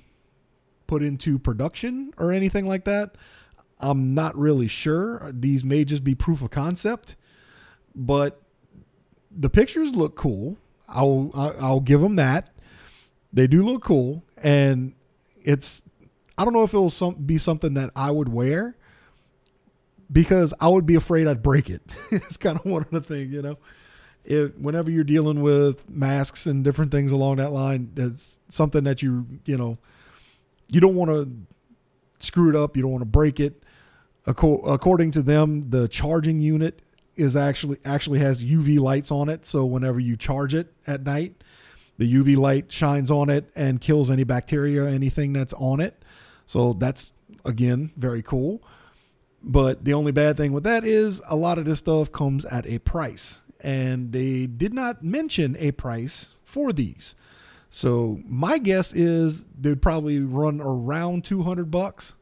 put 0.86 1.02
into 1.02 1.38
production 1.38 2.12
or 2.16 2.32
anything 2.32 2.66
like 2.66 2.84
that, 2.84 3.16
I'm 3.80 4.14
not 4.14 4.36
really 4.36 4.68
sure. 4.68 5.30
These 5.32 5.64
may 5.64 5.84
just 5.84 6.04
be 6.04 6.14
proof 6.14 6.42
of 6.42 6.50
concept, 6.50 7.16
but 7.94 8.40
the 9.30 9.50
pictures 9.50 9.94
look 9.94 10.16
cool. 10.16 10.56
I'll 10.88 11.30
I'll 11.34 11.80
give 11.80 12.00
them 12.00 12.16
that. 12.16 12.50
They 13.32 13.46
do 13.46 13.62
look 13.62 13.84
cool, 13.84 14.24
and 14.42 14.94
it's 15.44 15.82
I 16.36 16.44
don't 16.44 16.52
know 16.52 16.64
if 16.64 16.70
it'll 16.70 16.90
some, 16.90 17.14
be 17.14 17.38
something 17.38 17.74
that 17.74 17.90
I 17.94 18.10
would 18.10 18.28
wear 18.28 18.76
because 20.10 20.54
I 20.60 20.68
would 20.68 20.86
be 20.86 20.94
afraid 20.94 21.26
I'd 21.26 21.42
break 21.42 21.68
it. 21.68 21.82
it's 22.10 22.36
kind 22.36 22.58
of 22.58 22.64
one 22.64 22.82
of 22.82 22.90
the 22.90 23.00
things, 23.00 23.32
you 23.32 23.42
know. 23.42 23.56
If 24.24 24.56
whenever 24.56 24.90
you're 24.90 25.04
dealing 25.04 25.42
with 25.42 25.88
masks 25.88 26.46
and 26.46 26.64
different 26.64 26.90
things 26.90 27.12
along 27.12 27.36
that 27.36 27.52
line, 27.52 27.90
that's 27.94 28.40
something 28.48 28.84
that 28.84 29.02
you 29.02 29.26
you 29.44 29.56
know 29.56 29.78
you 30.68 30.80
don't 30.80 30.94
want 30.94 31.10
to 31.10 32.24
screw 32.24 32.50
it 32.50 32.56
up. 32.56 32.76
You 32.76 32.82
don't 32.82 32.92
want 32.92 33.02
to 33.02 33.06
break 33.06 33.40
it. 33.40 33.62
According 34.26 35.12
to 35.12 35.22
them, 35.22 35.62
the 35.70 35.88
charging 35.88 36.40
unit 36.40 36.82
is 37.16 37.34
actually 37.34 37.78
actually 37.84 38.20
has 38.20 38.42
UV 38.42 38.78
lights 38.78 39.10
on 39.10 39.28
it. 39.28 39.44
So 39.44 39.64
whenever 39.64 39.98
you 39.98 40.16
charge 40.16 40.54
it 40.54 40.72
at 40.86 41.02
night, 41.02 41.42
the 41.98 42.12
UV 42.14 42.36
light 42.36 42.70
shines 42.70 43.10
on 43.10 43.28
it 43.28 43.50
and 43.56 43.80
kills 43.80 44.10
any 44.10 44.24
bacteria, 44.24 44.84
anything 44.86 45.32
that's 45.32 45.52
on 45.54 45.80
it. 45.80 46.02
So 46.46 46.74
that's 46.74 47.12
again 47.44 47.90
very 47.96 48.22
cool. 48.22 48.62
But 49.42 49.84
the 49.84 49.94
only 49.94 50.12
bad 50.12 50.36
thing 50.36 50.52
with 50.52 50.64
that 50.64 50.84
is 50.84 51.22
a 51.28 51.36
lot 51.36 51.58
of 51.58 51.64
this 51.64 51.78
stuff 51.78 52.10
comes 52.10 52.44
at 52.44 52.66
a 52.66 52.78
price, 52.80 53.42
and 53.60 54.12
they 54.12 54.46
did 54.46 54.74
not 54.74 55.02
mention 55.02 55.56
a 55.58 55.72
price 55.72 56.34
for 56.44 56.72
these. 56.72 57.14
So 57.70 58.20
my 58.26 58.58
guess 58.58 58.92
is 58.92 59.44
they'd 59.58 59.82
probably 59.82 60.20
run 60.20 60.60
around 60.60 61.24
200 61.24 61.70
bucks 61.70 62.14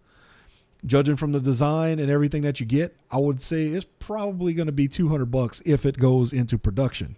judging 0.85 1.17
from 1.17 1.33
the 1.33 1.41
design 1.41 1.99
and 1.99 2.11
everything 2.11 2.43
that 2.43 2.61
you 2.61 2.67
get, 2.67 2.97
I 3.11 3.19
would 3.19 3.41
say 3.41 3.67
it's 3.67 3.87
probably 3.99 4.53
going 4.53 4.67
to 4.67 4.73
be 4.73 4.89
200 4.89 5.27
bucks 5.27 5.62
if 5.65 5.87
it 5.87 5.99
goes 5.99 6.33
into 6.33 6.59
production. 6.59 7.17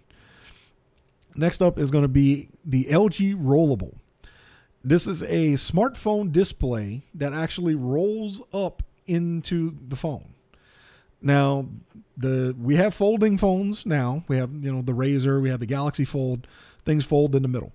Next 1.35 1.61
up 1.61 1.77
is 1.77 1.91
going 1.91 2.03
to 2.03 2.07
be 2.07 2.49
the 2.65 2.85
LG 2.85 3.35
Rollable. 3.41 3.95
This 4.83 5.07
is 5.07 5.21
a 5.23 5.53
smartphone 5.53 6.31
display 6.31 7.03
that 7.13 7.33
actually 7.33 7.75
rolls 7.75 8.41
up 8.53 8.81
into 9.07 9.75
the 9.87 9.95
phone. 9.95 10.33
Now, 11.21 11.67
the 12.17 12.55
we 12.59 12.75
have 12.75 12.93
folding 12.93 13.37
phones 13.37 13.85
now. 13.85 14.23
We 14.27 14.37
have, 14.37 14.51
you 14.61 14.71
know, 14.71 14.81
the 14.81 14.93
Razr, 14.93 15.41
we 15.41 15.49
have 15.49 15.59
the 15.59 15.65
Galaxy 15.65 16.05
Fold, 16.05 16.47
things 16.85 17.05
fold 17.05 17.35
in 17.35 17.41
the 17.41 17.49
middle. 17.49 17.73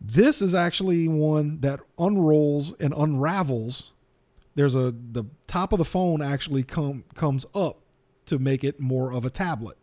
This 0.00 0.40
is 0.40 0.54
actually 0.54 1.08
one 1.08 1.60
that 1.60 1.80
unrolls 1.98 2.72
and 2.74 2.94
unravels 2.96 3.92
there's 4.58 4.74
a 4.74 4.92
the 5.12 5.22
top 5.46 5.72
of 5.72 5.78
the 5.78 5.84
phone 5.84 6.20
actually 6.20 6.64
come 6.64 7.04
comes 7.14 7.46
up 7.54 7.78
to 8.26 8.40
make 8.40 8.64
it 8.64 8.80
more 8.80 9.12
of 9.12 9.24
a 9.24 9.30
tablet. 9.30 9.78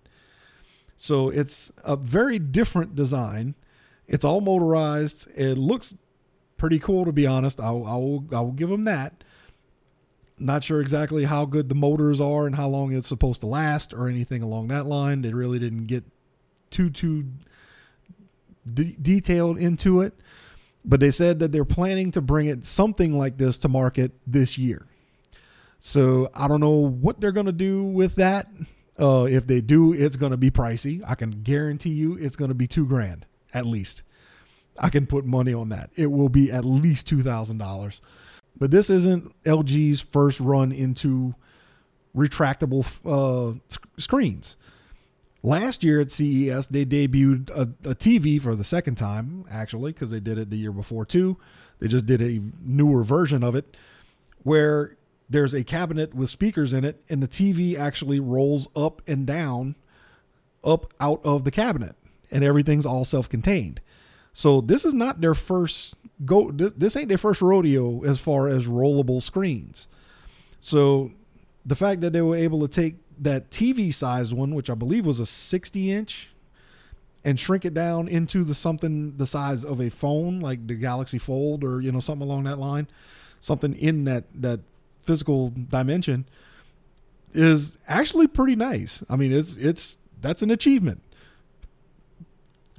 So 0.98 1.30
it's 1.30 1.72
a 1.86 1.96
very 1.96 2.40
different 2.40 2.94
design. 2.94 3.56
It's 4.06 4.26
all 4.26 4.42
motorized. 4.42 5.30
It 5.34 5.58
looks 5.58 5.96
pretty 6.58 6.78
cool 6.78 7.06
to 7.06 7.14
be 7.14 7.26
honest. 7.26 7.62
I'll 7.62 7.86
I'll 7.86 8.26
I'll 8.34 8.52
give 8.52 8.68
them 8.68 8.84
that. 8.84 9.24
Not 10.38 10.66
sure 10.66 10.82
exactly 10.82 11.24
how 11.24 11.46
good 11.46 11.70
the 11.70 11.76
motors 11.76 12.20
are 12.20 12.46
and 12.46 12.54
how 12.54 12.68
long 12.68 12.92
it's 12.92 13.08
supposed 13.08 13.40
to 13.40 13.48
last 13.48 13.94
or 13.94 14.10
anything 14.10 14.42
along 14.42 14.68
that 14.68 14.86
line. 14.86 15.22
They 15.22 15.32
really 15.32 15.58
didn't 15.58 15.86
get 15.86 16.04
too 16.70 16.90
too 16.90 17.28
de- 18.74 18.98
detailed 19.02 19.58
into 19.58 20.02
it 20.02 20.20
but 20.86 21.00
they 21.00 21.12
said 21.12 21.40
that 21.40 21.52
they're 21.52 21.66
planning 21.66 22.12
to 22.12 22.22
bring 22.22 22.48
it 22.48 22.64
something 22.64 23.18
like 23.18 23.38
this 23.38 23.60
to 23.60 23.70
market 23.70 24.12
this 24.26 24.58
year. 24.58 24.86
So 25.80 26.30
I 26.34 26.48
don't 26.48 26.62
know 26.62 26.88
what 26.88 27.20
they're 27.20 27.32
going 27.32 27.46
to 27.48 27.52
do 27.52 27.84
with 27.84 28.16
that. 28.16 28.48
Uh, 29.00 29.28
if 29.30 29.46
they 29.46 29.62
do, 29.62 29.94
it's 29.94 30.16
going 30.16 30.32
to 30.32 30.38
be 30.38 30.50
pricey. 30.50 31.04
I 31.06 31.16
can 31.16 31.44
guarantee 31.44 31.92
you 31.92 32.16
it's 32.16 32.36
going 32.36 32.50
to 32.50 32.56
be 32.56 32.68
two 32.68 32.86
grand 32.86 33.26
at 33.54 33.66
least. 33.66 34.04
I 34.80 34.90
can 34.90 35.06
put 35.08 35.26
money 35.26 35.54
on 35.54 35.70
that. 35.70 35.90
It 35.96 36.08
will 36.08 36.30
be 36.30 36.52
at 36.52 36.66
least 36.66 37.10
$2,000. 37.10 38.00
But 38.58 38.72
this 38.72 38.90
isn't 38.90 39.34
LG's 39.44 40.02
first 40.02 40.40
run 40.40 40.72
into 40.72 41.36
retractable 42.16 42.86
uh, 43.06 43.58
screens. 43.98 44.56
Last 45.46 45.84
year 45.84 46.02
at 46.02 46.10
CES, 46.10 46.70
they 46.70 46.86
debuted 46.86 47.52
a, 47.52 47.62
a 47.88 47.94
TV 47.94 48.42
for 48.42 48.56
the 48.56 48.64
second 48.64 48.96
time, 48.96 49.46
actually, 49.48 49.92
because 49.92 50.10
they 50.10 50.20
did 50.20 50.40
it 50.40 50.50
the 50.50 50.58
year 50.58 50.72
before 50.72 51.06
too. 51.06 51.38
They 51.78 51.88
just 51.88 52.08
did 52.08 52.20
a 52.20 52.42
newer 52.64 53.04
version 53.04 53.44
of 53.44 53.54
it 53.54 53.78
where 54.42 54.98
there's 55.30 55.54
a 55.54 55.64
cabinet 55.64 56.16
with 56.16 56.32
speakers 56.32 56.74
in 56.74 56.84
it, 56.84 57.00
and 57.10 57.22
the 57.22 57.28
TV 57.28 57.78
actually 57.78 58.20
rolls 58.20 58.70
up 58.76 59.04
and 59.08 59.28
down 59.28 59.76
up 60.64 60.92
out 61.00 61.22
of 61.24 61.44
the 61.44 61.52
cabinet, 61.52 61.96
and 62.32 62.44
everything's 62.44 62.86
all 62.86 63.06
self 63.06 63.30
contained. 63.30 63.82
So 64.34 64.62
this 64.62 64.84
is 64.84 64.96
not 64.96 65.22
their 65.22 65.36
first 65.36 65.94
go. 66.26 66.50
This, 66.50 66.74
this 66.74 66.96
ain't 66.96 67.10
their 67.10 67.20
first 67.20 67.44
rodeo 67.44 68.04
as 68.04 68.18
far 68.18 68.48
as 68.48 68.66
rollable 68.66 69.22
screens. 69.22 69.88
So 70.60 71.12
the 71.64 71.76
fact 71.76 72.02
that 72.02 72.14
they 72.14 72.24
were 72.24 72.36
able 72.36 72.62
to 72.62 72.68
take 72.68 72.96
that 73.20 73.50
TV 73.50 73.94
size 73.94 74.34
one, 74.34 74.56
which 74.56 74.70
I 74.70 74.76
believe 74.76 75.06
was 75.06 75.20
a 75.20 75.26
60 75.26 75.92
inch, 75.92 76.30
and 77.24 77.40
shrink 77.40 77.66
it 77.66 77.74
down 77.74 78.08
into 78.08 78.44
the 78.44 78.54
something 78.54 79.18
the 79.18 79.28
size 79.28 79.66
of 79.66 79.82
a 79.82 79.90
phone, 79.90 80.40
like 80.40 80.68
the 80.68 80.76
Galaxy 80.76 81.18
Fold 81.18 81.64
or 81.64 81.82
you 81.82 81.92
know 81.92 82.00
something 82.00 82.28
along 82.28 82.44
that 82.44 82.60
line, 82.60 82.88
something 83.40 83.76
in 83.76 84.06
that 84.06 84.26
that 84.36 84.60
physical 85.04 85.52
dimension, 85.70 86.26
is 87.32 87.80
actually 87.88 88.28
pretty 88.28 88.56
nice. 88.56 89.04
I 89.10 89.16
mean, 89.16 89.32
it's 89.32 89.56
it's 89.58 89.98
that's 90.22 90.42
an 90.42 90.52
achievement. 90.52 91.02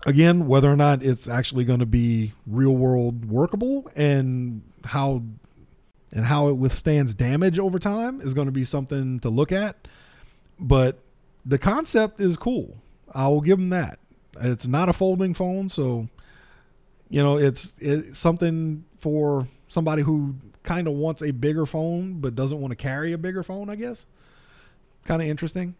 Again, 0.06 0.46
whether 0.46 0.70
or 0.70 0.76
not 0.76 1.02
it's 1.02 1.28
actually 1.28 1.64
going 1.64 1.80
to 1.80 1.86
be 1.86 2.32
real 2.46 2.76
world 2.76 3.24
workable 3.24 3.90
and 3.96 4.62
how 4.84 5.24
and 6.12 6.24
how 6.24 6.48
it 6.48 6.54
withstands 6.54 7.14
damage 7.14 7.58
over 7.58 7.80
time 7.80 8.20
is 8.20 8.32
going 8.32 8.46
to 8.46 8.52
be 8.52 8.64
something 8.64 9.18
to 9.20 9.28
look 9.28 9.50
at 9.50 9.88
but 10.58 10.98
the 11.44 11.58
concept 11.58 12.20
is 12.20 12.36
cool. 12.36 12.76
I 13.14 13.28
will 13.28 13.40
give 13.40 13.58
them 13.58 13.70
that. 13.70 13.98
It's 14.40 14.66
not 14.66 14.88
a 14.88 14.92
folding 14.92 15.34
phone, 15.34 15.68
so 15.68 16.08
you 17.08 17.22
know 17.22 17.38
it's 17.38 17.76
it's 17.78 18.18
something 18.18 18.84
for 18.98 19.48
somebody 19.68 20.02
who 20.02 20.34
kind 20.62 20.86
of 20.88 20.94
wants 20.94 21.22
a 21.22 21.30
bigger 21.30 21.64
phone 21.64 22.20
but 22.20 22.34
doesn't 22.34 22.60
want 22.60 22.72
to 22.72 22.76
carry 22.76 23.12
a 23.12 23.18
bigger 23.18 23.42
phone, 23.42 23.70
I 23.70 23.76
guess. 23.76 24.06
Kind 25.04 25.22
of 25.22 25.28
interesting. 25.28 25.76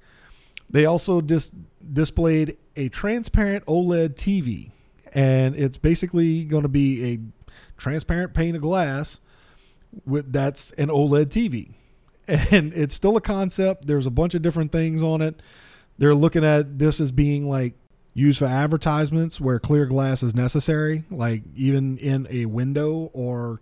They 0.70 0.86
also 0.86 1.20
dis- 1.20 1.52
displayed 1.92 2.56
a 2.76 2.88
transparent 2.88 3.64
OLED 3.66 4.14
TV, 4.14 4.70
and 5.12 5.54
it's 5.54 5.76
basically 5.76 6.44
going 6.44 6.62
to 6.62 6.68
be 6.68 7.12
a 7.12 7.18
transparent 7.76 8.34
pane 8.34 8.56
of 8.56 8.62
glass 8.62 9.20
with 10.04 10.32
that's 10.32 10.72
an 10.72 10.88
OLED 10.88 11.26
TV. 11.26 11.74
And 12.28 12.72
it's 12.72 12.94
still 12.94 13.16
a 13.16 13.20
concept. 13.20 13.86
There's 13.86 14.06
a 14.06 14.10
bunch 14.10 14.34
of 14.34 14.42
different 14.42 14.72
things 14.72 15.02
on 15.02 15.22
it. 15.22 15.40
They're 15.98 16.14
looking 16.14 16.44
at 16.44 16.78
this 16.78 17.00
as 17.00 17.12
being 17.12 17.48
like 17.48 17.74
used 18.14 18.38
for 18.38 18.46
advertisements 18.46 19.40
where 19.40 19.58
clear 19.58 19.86
glass 19.86 20.22
is 20.22 20.34
necessary, 20.34 21.04
like 21.10 21.42
even 21.54 21.98
in 21.98 22.26
a 22.30 22.46
window 22.46 23.10
or 23.12 23.60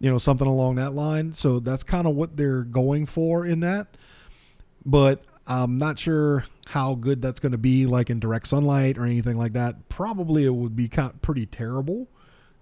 you 0.00 0.10
know 0.10 0.18
something 0.18 0.46
along 0.46 0.76
that 0.76 0.92
line. 0.92 1.32
So 1.32 1.60
that's 1.60 1.82
kind 1.82 2.06
of 2.06 2.14
what 2.16 2.36
they're 2.36 2.64
going 2.64 3.06
for 3.06 3.46
in 3.46 3.60
that. 3.60 3.96
But 4.84 5.24
I'm 5.46 5.78
not 5.78 5.98
sure 5.98 6.44
how 6.66 6.94
good 6.94 7.20
that's 7.20 7.38
going 7.38 7.52
to 7.52 7.58
be 7.58 7.86
like 7.86 8.10
in 8.10 8.18
direct 8.18 8.48
sunlight 8.48 8.98
or 8.98 9.04
anything 9.04 9.36
like 9.36 9.52
that. 9.52 9.88
Probably 9.88 10.44
it 10.44 10.54
would 10.54 10.74
be 10.74 10.88
kind 10.88 11.10
of 11.10 11.22
pretty 11.22 11.46
terrible 11.46 12.08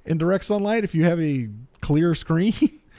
in 0.05 0.19
direct 0.19 0.45
sunlight 0.45 0.85
if 0.85 0.95
you 0.95 1.05
have 1.05 1.21
a 1.21 1.49
clear 1.81 2.15
screen. 2.15 2.55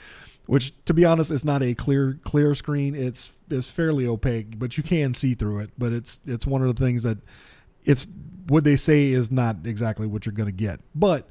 which 0.45 0.73
to 0.85 0.93
be 0.93 1.05
honest 1.05 1.31
is 1.31 1.45
not 1.45 1.63
a 1.63 1.73
clear 1.73 2.19
clear 2.23 2.55
screen. 2.55 2.95
It's 2.95 3.31
it's 3.49 3.67
fairly 3.67 4.07
opaque 4.07 4.57
but 4.59 4.77
you 4.77 4.83
can 4.83 5.13
see 5.13 5.33
through 5.33 5.59
it. 5.59 5.71
But 5.77 5.93
it's 5.93 6.21
it's 6.25 6.45
one 6.47 6.61
of 6.61 6.75
the 6.75 6.83
things 6.83 7.03
that 7.03 7.17
it's 7.83 8.07
what 8.47 8.63
they 8.63 8.75
say 8.75 9.07
is 9.07 9.31
not 9.31 9.57
exactly 9.65 10.07
what 10.07 10.25
you're 10.25 10.33
going 10.33 10.47
to 10.47 10.51
get. 10.51 10.79
But 10.95 11.29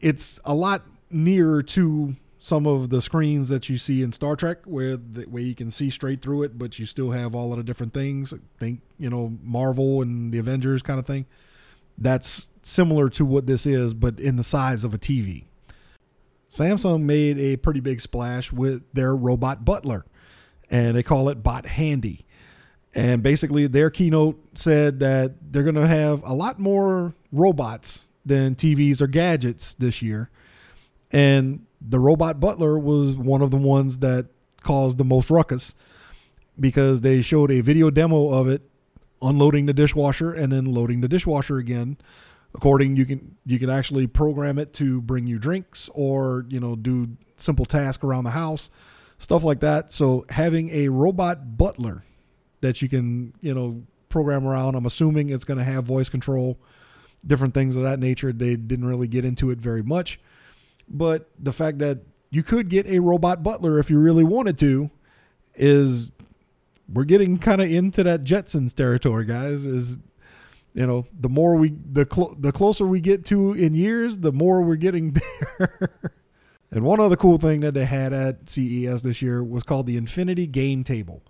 it's 0.00 0.38
a 0.44 0.54
lot 0.54 0.82
nearer 1.10 1.62
to 1.62 2.16
some 2.38 2.66
of 2.66 2.90
the 2.90 3.02
screens 3.02 3.48
that 3.48 3.68
you 3.68 3.78
see 3.78 4.02
in 4.02 4.12
Star 4.12 4.36
Trek 4.36 4.58
where 4.64 4.96
the, 4.96 5.22
where 5.22 5.42
you 5.42 5.54
can 5.54 5.70
see 5.70 5.90
straight 5.90 6.22
through 6.22 6.44
it 6.44 6.56
but 6.56 6.78
you 6.78 6.86
still 6.86 7.10
have 7.10 7.34
all 7.34 7.52
of 7.52 7.58
the 7.58 7.64
different 7.64 7.92
things. 7.92 8.32
Think 8.58 8.80
you 8.98 9.10
know 9.10 9.36
Marvel 9.42 10.02
and 10.02 10.32
the 10.32 10.38
Avengers 10.38 10.82
kind 10.82 10.98
of 10.98 11.06
thing. 11.06 11.26
That's 11.96 12.48
similar 12.62 13.08
to 13.10 13.24
what 13.24 13.46
this 13.46 13.66
is 13.66 13.94
but 13.94 14.20
in 14.20 14.36
the 14.36 14.44
size 14.44 14.84
of 14.84 14.94
a 14.94 14.98
TV 14.98 15.47
Samsung 16.48 17.02
made 17.02 17.38
a 17.38 17.56
pretty 17.56 17.80
big 17.80 18.00
splash 18.00 18.52
with 18.52 18.82
their 18.94 19.14
robot 19.14 19.64
butler, 19.64 20.04
and 20.70 20.96
they 20.96 21.02
call 21.02 21.28
it 21.28 21.42
Bot 21.42 21.66
Handy. 21.66 22.24
And 22.94 23.22
basically, 23.22 23.66
their 23.66 23.90
keynote 23.90 24.40
said 24.58 25.00
that 25.00 25.52
they're 25.52 25.62
going 25.62 25.74
to 25.74 25.86
have 25.86 26.22
a 26.24 26.32
lot 26.32 26.58
more 26.58 27.14
robots 27.32 28.10
than 28.24 28.54
TVs 28.54 29.00
or 29.00 29.06
gadgets 29.06 29.74
this 29.74 30.00
year. 30.00 30.30
And 31.12 31.66
the 31.80 32.00
robot 32.00 32.40
butler 32.40 32.78
was 32.78 33.16
one 33.16 33.42
of 33.42 33.50
the 33.50 33.56
ones 33.56 33.98
that 34.00 34.28
caused 34.62 34.98
the 34.98 35.04
most 35.04 35.30
ruckus 35.30 35.74
because 36.58 37.02
they 37.02 37.22
showed 37.22 37.50
a 37.50 37.60
video 37.60 37.90
demo 37.90 38.30
of 38.30 38.48
it 38.48 38.62
unloading 39.22 39.66
the 39.66 39.72
dishwasher 39.72 40.32
and 40.32 40.52
then 40.52 40.64
loading 40.64 41.00
the 41.00 41.08
dishwasher 41.08 41.58
again 41.58 41.96
according 42.54 42.96
you 42.96 43.04
can 43.04 43.36
you 43.44 43.58
can 43.58 43.70
actually 43.70 44.06
program 44.06 44.58
it 44.58 44.72
to 44.72 45.00
bring 45.02 45.26
you 45.26 45.38
drinks 45.38 45.90
or 45.94 46.44
you 46.48 46.60
know 46.60 46.76
do 46.76 47.06
simple 47.36 47.64
tasks 47.64 48.02
around 48.02 48.24
the 48.24 48.30
house 48.30 48.70
stuff 49.18 49.42
like 49.42 49.60
that. 49.60 49.90
So 49.92 50.24
having 50.30 50.70
a 50.70 50.88
robot 50.88 51.56
butler 51.56 52.04
that 52.60 52.80
you 52.82 52.88
can 52.88 53.34
you 53.40 53.54
know 53.54 53.82
program 54.08 54.46
around 54.46 54.74
i'm 54.74 54.86
assuming 54.86 55.28
it's 55.28 55.44
going 55.44 55.58
to 55.58 55.64
have 55.64 55.84
voice 55.84 56.08
control 56.08 56.58
different 57.26 57.54
things 57.54 57.76
of 57.76 57.82
that 57.82 57.98
nature. 57.98 58.32
They 58.32 58.56
didn't 58.56 58.86
really 58.86 59.08
get 59.08 59.24
into 59.24 59.50
it 59.50 59.58
very 59.58 59.82
much. 59.82 60.20
But 60.88 61.28
the 61.38 61.52
fact 61.52 61.78
that 61.78 62.00
you 62.30 62.42
could 62.42 62.68
get 62.68 62.86
a 62.86 63.00
robot 63.00 63.42
butler 63.42 63.78
if 63.78 63.90
you 63.90 63.98
really 63.98 64.24
wanted 64.24 64.58
to 64.60 64.90
is 65.54 66.10
we're 66.92 67.04
getting 67.04 67.38
kind 67.38 67.60
of 67.60 67.70
into 67.70 68.02
that 68.04 68.24
jetsons 68.24 68.74
territory 68.74 69.24
guys 69.24 69.66
is 69.66 69.98
you 70.74 70.86
know, 70.86 71.04
the 71.18 71.28
more 71.28 71.56
we 71.56 71.70
the 71.70 72.06
cl- 72.10 72.36
the 72.38 72.52
closer 72.52 72.86
we 72.86 73.00
get 73.00 73.24
to 73.26 73.52
in 73.52 73.74
years, 73.74 74.18
the 74.18 74.32
more 74.32 74.62
we're 74.62 74.76
getting 74.76 75.16
there. 75.58 75.90
and 76.70 76.84
one 76.84 77.00
other 77.00 77.16
cool 77.16 77.38
thing 77.38 77.60
that 77.60 77.74
they 77.74 77.84
had 77.84 78.12
at 78.12 78.48
CES 78.48 79.02
this 79.02 79.22
year 79.22 79.42
was 79.42 79.62
called 79.62 79.86
the 79.86 79.96
Infinity 79.96 80.46
Game 80.46 80.84
Table, 80.84 81.22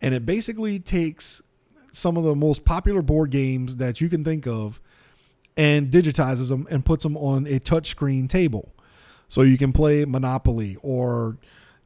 and 0.00 0.14
it 0.14 0.24
basically 0.24 0.78
takes 0.78 1.42
some 1.90 2.16
of 2.16 2.24
the 2.24 2.34
most 2.34 2.64
popular 2.64 3.02
board 3.02 3.30
games 3.30 3.76
that 3.76 4.00
you 4.00 4.08
can 4.08 4.22
think 4.24 4.46
of 4.46 4.80
and 5.56 5.90
digitizes 5.90 6.48
them 6.48 6.66
and 6.70 6.84
puts 6.84 7.02
them 7.02 7.16
on 7.16 7.46
a 7.46 7.58
touchscreen 7.58 8.28
table. 8.28 8.74
So 9.26 9.42
you 9.42 9.58
can 9.58 9.72
play 9.72 10.04
Monopoly 10.04 10.76
or 10.82 11.36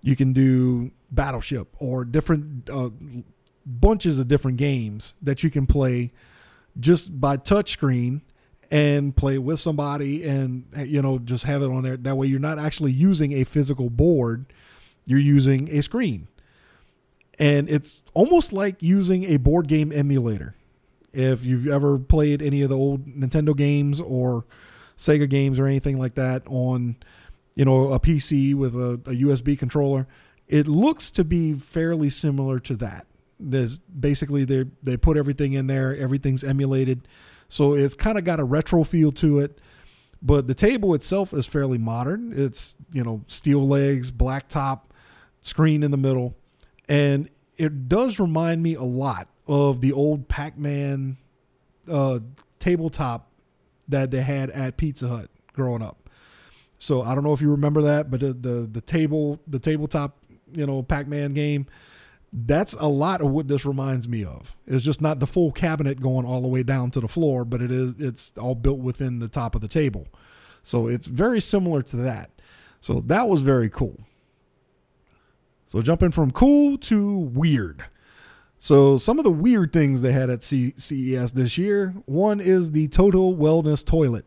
you 0.03 0.15
can 0.15 0.33
do 0.33 0.93
Battleship 1.11 1.75
or 1.79 2.05
different 2.05 2.69
uh, 2.69 2.91
bunches 3.65 4.19
of 4.19 4.29
different 4.29 4.59
games 4.59 5.15
that 5.23 5.43
you 5.43 5.51
can 5.51 5.67
play 5.67 6.13
just 6.79 7.21
by 7.21 7.37
touchscreen 7.37 8.23
and 8.71 9.15
play 9.15 9.39
with 9.39 9.61
somebody 9.61 10.25
and 10.25 10.65
you 10.87 11.03
know 11.03 11.19
just 11.19 11.45
have 11.45 11.63
it 11.63 11.67
on 11.71 11.83
there. 11.83 11.97
That 11.97 12.17
way 12.17 12.27
you're 12.27 12.41
not 12.41 12.59
actually 12.59 12.93
using 12.93 13.33
a 13.33 13.45
physical 13.45 13.91
board. 13.91 14.47
You're 15.05 15.19
using 15.19 15.69
a 15.71 15.83
screen. 15.83 16.29
And 17.39 17.69
it's 17.69 18.03
almost 18.15 18.53
like 18.53 18.83
using 18.83 19.25
a 19.25 19.37
board 19.39 19.67
game 19.67 19.91
emulator. 19.93 20.55
If 21.13 21.45
you've 21.45 21.67
ever 21.67 21.99
played 21.99 22.41
any 22.41 22.63
of 22.63 22.71
the 22.71 22.77
old 22.77 23.07
Nintendo 23.07 23.57
games 23.57 24.01
or 24.01 24.47
Sega 24.97 25.29
games 25.29 25.59
or 25.59 25.67
anything 25.67 25.99
like 25.99 26.15
that 26.15 26.43
on 26.47 26.97
you 27.55 27.65
know 27.65 27.93
a 27.93 28.01
PC 28.01 28.55
with 28.55 28.75
a, 28.75 28.95
a 29.07 29.15
USB 29.15 29.59
controller 29.59 30.07
it 30.49 30.67
looks 30.69 31.11
to 31.11 31.25
be 31.25 31.55
fairly 31.55 32.11
similar 32.11 32.59
to 32.61 32.77
that 32.77 33.07
there's 33.51 33.79
basically 33.79 34.45
they 34.45 34.65
they 34.83 34.97
put 34.97 35.17
everything 35.17 35.53
in 35.55 35.67
there. 35.67 35.97
Everything's 35.97 36.45
emulated, 36.45 37.09
so 37.49 37.75
it's 37.75 37.95
kind 37.95 38.19
of 38.19 38.25
got 38.25 38.41
a 38.41 38.45
retro 38.45 38.85
feel 38.85 39.13
to 39.13 39.41
it. 39.41 39.61
But 40.23 40.47
the 40.47 40.55
table 40.55 40.95
itself 40.95 41.33
is 41.33 41.47
fairly 41.47 41.79
modern. 41.79 42.33
It's 42.35 42.77
you 42.93 43.03
know 43.03 43.23
steel 43.27 43.67
legs, 43.67 44.11
black 44.11 44.49
top, 44.49 44.93
screen 45.41 45.83
in 45.83 45.91
the 45.91 45.97
middle, 45.97 46.37
and 46.89 47.29
it 47.57 47.89
does 47.89 48.19
remind 48.19 48.63
me 48.63 48.75
a 48.75 48.83
lot 48.83 49.29
of 49.47 49.81
the 49.81 49.93
old 49.93 50.29
Pac-Man 50.29 51.17
uh, 51.91 52.21
tabletop 52.59 53.29
that 53.89 54.11
they 54.11 54.23
had 54.23 54.51
at 54.51 54.77
Pizza 54.77 55.09
Hut 55.09 55.29
growing 55.53 55.83
up. 55.83 56.09
So 56.79 57.03
I 57.03 57.15
don't 57.15 57.25
know 57.25 57.33
if 57.33 57.41
you 57.41 57.51
remember 57.51 57.83
that, 57.83 58.11
but 58.11 58.21
the 58.21 58.33
the, 58.33 58.69
the 58.71 58.81
table 58.81 59.41
the 59.47 59.59
tabletop 59.59 60.17
you 60.55 60.67
know 60.67 60.83
Pac-Man 60.83 61.35
game 61.35 61.67
that's 62.33 62.73
a 62.73 62.87
lot 62.87 63.21
of 63.21 63.31
what 63.31 63.47
this 63.47 63.67
reminds 63.67 64.09
me 64.09 64.25
of. 64.25 64.57
It's 64.67 64.85
just 64.85 65.03
not 65.03 65.21
the 65.21 65.27
full 65.27 65.53
cabinet 65.53 66.01
going 66.01 66.25
all 66.25 66.41
the 66.41 66.49
way 66.49 66.63
down 66.63 66.91
to 66.93 67.01
the 67.01 67.09
floor, 67.09 67.45
but 67.45 67.61
it 67.61 67.71
is 67.71 67.95
it's 67.99 68.33
all 68.39 68.55
built 68.55 68.79
within 68.79 69.19
the 69.19 69.29
top 69.29 69.55
of 69.55 69.61
the 69.61 69.69
table. 69.69 70.09
So 70.63 70.87
it's 70.89 71.07
very 71.07 71.41
similar 71.41 71.83
to 71.83 71.97
that. 71.97 72.31
So 72.81 73.01
that 73.01 73.29
was 73.29 73.43
very 73.43 73.69
cool. 73.69 74.01
So 75.67 75.83
jumping 75.83 76.11
from 76.11 76.31
cool 76.31 76.79
to 76.79 77.19
weird. 77.19 77.85
So 78.59 78.97
some 78.97 79.19
of 79.19 79.25
the 79.25 79.31
weird 79.31 79.73
things 79.73 80.03
they 80.03 80.13
had 80.13 80.31
at 80.31 80.43
CES 80.43 81.33
this 81.33 81.59
year, 81.59 81.95
one 82.07 82.41
is 82.41 82.71
the 82.71 82.89
Total 82.89 83.37
Wellness 83.37 83.85
Toilet, 83.85 84.25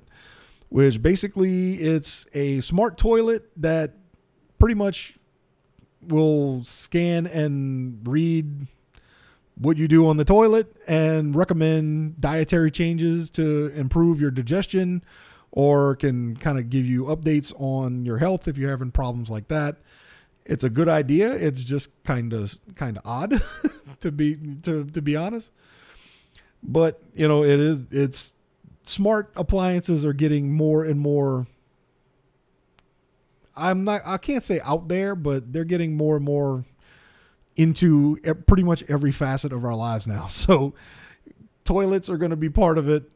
which 0.69 1.01
basically 1.01 1.75
it's 1.75 2.27
a 2.33 2.59
smart 2.59 2.97
toilet 2.97 3.49
that 3.57 3.93
pretty 4.59 4.75
much 4.75 5.17
will 6.07 6.63
scan 6.63 7.27
and 7.27 8.07
read 8.07 8.67
what 9.57 9.77
you 9.77 9.87
do 9.87 10.07
on 10.07 10.17
the 10.17 10.25
toilet 10.25 10.75
and 10.87 11.35
recommend 11.35 12.19
dietary 12.19 12.71
changes 12.71 13.29
to 13.31 13.67
improve 13.75 14.19
your 14.19 14.31
digestion 14.31 15.03
or 15.51 15.95
can 15.95 16.35
kind 16.35 16.59
of 16.59 16.69
give 16.69 16.85
you 16.85 17.05
updates 17.05 17.53
on 17.59 18.05
your 18.05 18.17
health 18.17 18.47
if 18.47 18.57
you're 18.57 18.69
having 18.69 18.91
problems 18.91 19.29
like 19.29 19.47
that. 19.47 19.77
It's 20.45 20.63
a 20.63 20.69
good 20.69 20.89
idea. 20.89 21.33
It's 21.33 21.63
just 21.63 21.89
kind 22.03 22.33
of 22.33 22.53
kind 22.75 22.97
of 22.97 23.03
odd 23.05 23.41
to 24.01 24.11
be 24.11 24.35
to 24.63 24.85
to 24.85 25.01
be 25.01 25.15
honest. 25.15 25.53
But, 26.61 27.01
you 27.13 27.27
know, 27.27 27.43
it 27.43 27.59
is 27.59 27.87
it's 27.91 28.33
smart 28.83 29.31
appliances 29.35 30.05
are 30.05 30.13
getting 30.13 30.53
more 30.53 30.83
and 30.83 30.99
more 30.99 31.47
I'm 33.55 33.83
not 33.83 34.01
I 34.05 34.17
can't 34.17 34.43
say 34.43 34.59
out 34.61 34.87
there, 34.87 35.15
but 35.15 35.51
they're 35.51 35.63
getting 35.63 35.95
more 35.95 36.15
and 36.15 36.25
more 36.25 36.65
into 37.55 38.17
pretty 38.47 38.63
much 38.63 38.83
every 38.89 39.11
facet 39.11 39.53
of 39.53 39.63
our 39.63 39.75
lives 39.75 40.07
now. 40.07 40.27
So 40.35 40.73
toilets 41.63 42.09
are 42.09 42.17
going 42.17 42.31
to 42.31 42.37
be 42.37 42.49
part 42.49 42.77
of 42.77 42.87
it. 42.89 43.11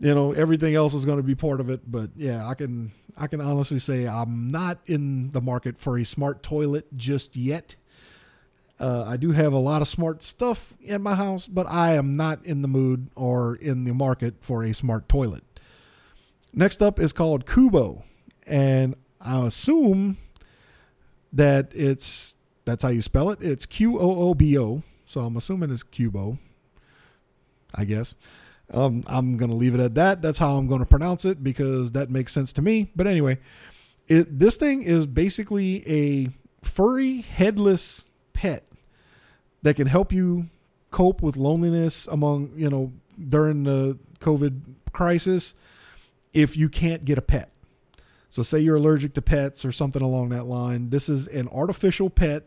You 0.00 0.14
know, 0.14 0.32
everything 0.32 0.74
else 0.74 0.92
is 0.92 1.04
going 1.04 1.18
to 1.18 1.22
be 1.22 1.36
part 1.36 1.60
of 1.60 1.70
it, 1.70 1.80
but 1.90 2.10
yeah, 2.16 2.46
I 2.46 2.54
can 2.54 2.90
I 3.16 3.28
can 3.28 3.40
honestly 3.40 3.78
say 3.78 4.06
I'm 4.06 4.48
not 4.48 4.80
in 4.86 5.30
the 5.30 5.40
market 5.40 5.78
for 5.78 5.98
a 5.98 6.04
smart 6.04 6.42
toilet 6.42 6.86
just 6.96 7.36
yet. 7.36 7.76
Uh, 8.80 9.04
I 9.06 9.16
do 9.16 9.30
have 9.30 9.52
a 9.52 9.58
lot 9.58 9.82
of 9.82 9.88
smart 9.88 10.20
stuff 10.22 10.76
in 10.80 11.00
my 11.00 11.14
house, 11.14 11.46
but 11.46 11.68
I 11.68 11.94
am 11.94 12.16
not 12.16 12.44
in 12.44 12.62
the 12.62 12.68
mood 12.68 13.08
or 13.14 13.54
in 13.54 13.84
the 13.84 13.94
market 13.94 14.34
for 14.40 14.64
a 14.64 14.74
smart 14.74 15.08
toilet. 15.08 15.44
Next 16.52 16.82
up 16.82 16.98
is 16.98 17.12
called 17.12 17.46
Kubo, 17.46 18.02
and 18.48 18.96
I 19.24 19.46
assume 19.46 20.18
that 21.32 21.72
it's 21.74 22.36
that's 22.64 22.82
how 22.82 22.88
you 22.90 23.02
spell 23.02 23.30
it. 23.30 23.40
It's 23.42 23.66
Q 23.66 23.98
O 23.98 24.28
O 24.28 24.34
B 24.34 24.58
O. 24.58 24.82
So 25.06 25.20
I'm 25.20 25.36
assuming 25.36 25.70
it's 25.70 25.82
Cubo. 25.82 26.38
I 27.74 27.84
guess. 27.84 28.14
Um, 28.72 29.04
I'm 29.06 29.36
gonna 29.36 29.54
leave 29.54 29.74
it 29.74 29.80
at 29.80 29.94
that. 29.96 30.22
That's 30.22 30.38
how 30.38 30.56
I'm 30.56 30.66
gonna 30.66 30.86
pronounce 30.86 31.24
it 31.24 31.42
because 31.42 31.92
that 31.92 32.10
makes 32.10 32.32
sense 32.32 32.52
to 32.54 32.62
me. 32.62 32.90
But 32.96 33.06
anyway, 33.06 33.38
it 34.08 34.38
this 34.38 34.56
thing 34.56 34.82
is 34.82 35.06
basically 35.06 35.86
a 35.88 36.30
furry 36.62 37.20
headless 37.20 38.10
pet 38.32 38.64
that 39.62 39.76
can 39.76 39.86
help 39.86 40.12
you 40.12 40.46
cope 40.90 41.22
with 41.22 41.36
loneliness 41.36 42.06
among 42.06 42.52
you 42.56 42.70
know 42.70 42.92
during 43.28 43.64
the 43.64 43.98
COVID 44.20 44.60
crisis 44.92 45.54
if 46.32 46.56
you 46.56 46.68
can't 46.68 47.04
get 47.04 47.18
a 47.18 47.22
pet. 47.22 47.50
So 48.34 48.42
say 48.42 48.58
you're 48.58 48.74
allergic 48.74 49.14
to 49.14 49.22
pets 49.22 49.64
or 49.64 49.70
something 49.70 50.02
along 50.02 50.30
that 50.30 50.46
line. 50.46 50.90
This 50.90 51.08
is 51.08 51.28
an 51.28 51.48
artificial 51.50 52.10
pet 52.10 52.42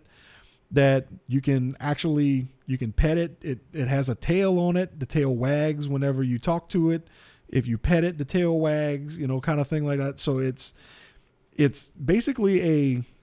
that 0.69 1.08
you 1.28 1.39
can 1.39 1.78
actually 1.80 2.50
you 2.65 2.78
can 2.78 2.91
pet 2.91 3.17
it. 3.17 3.38
It 3.41 3.60
it 3.71 3.88
has 3.88 4.10
a 4.10 4.15
tail 4.15 4.60
on 4.60 4.76
it. 4.76 5.00
The 5.00 5.06
tail 5.06 5.34
wags 5.34 5.88
whenever 5.88 6.23
you 6.23 6.39
talk 6.39 6.67
to 6.71 6.91
it. 6.91 7.08
If 7.47 7.69
you 7.69 7.78
pet 7.78 8.04
it, 8.04 8.17
the 8.17 8.26
tail 8.26 8.60
wags, 8.60 9.17
you 9.17 9.28
know, 9.28 9.39
kind 9.39 9.62
of 9.62 9.69
thing 9.69 9.86
like 9.86 10.00
that. 10.00 10.19
So 10.19 10.39
it's 10.39 10.73
it's 11.56 11.88
basically 11.91 12.62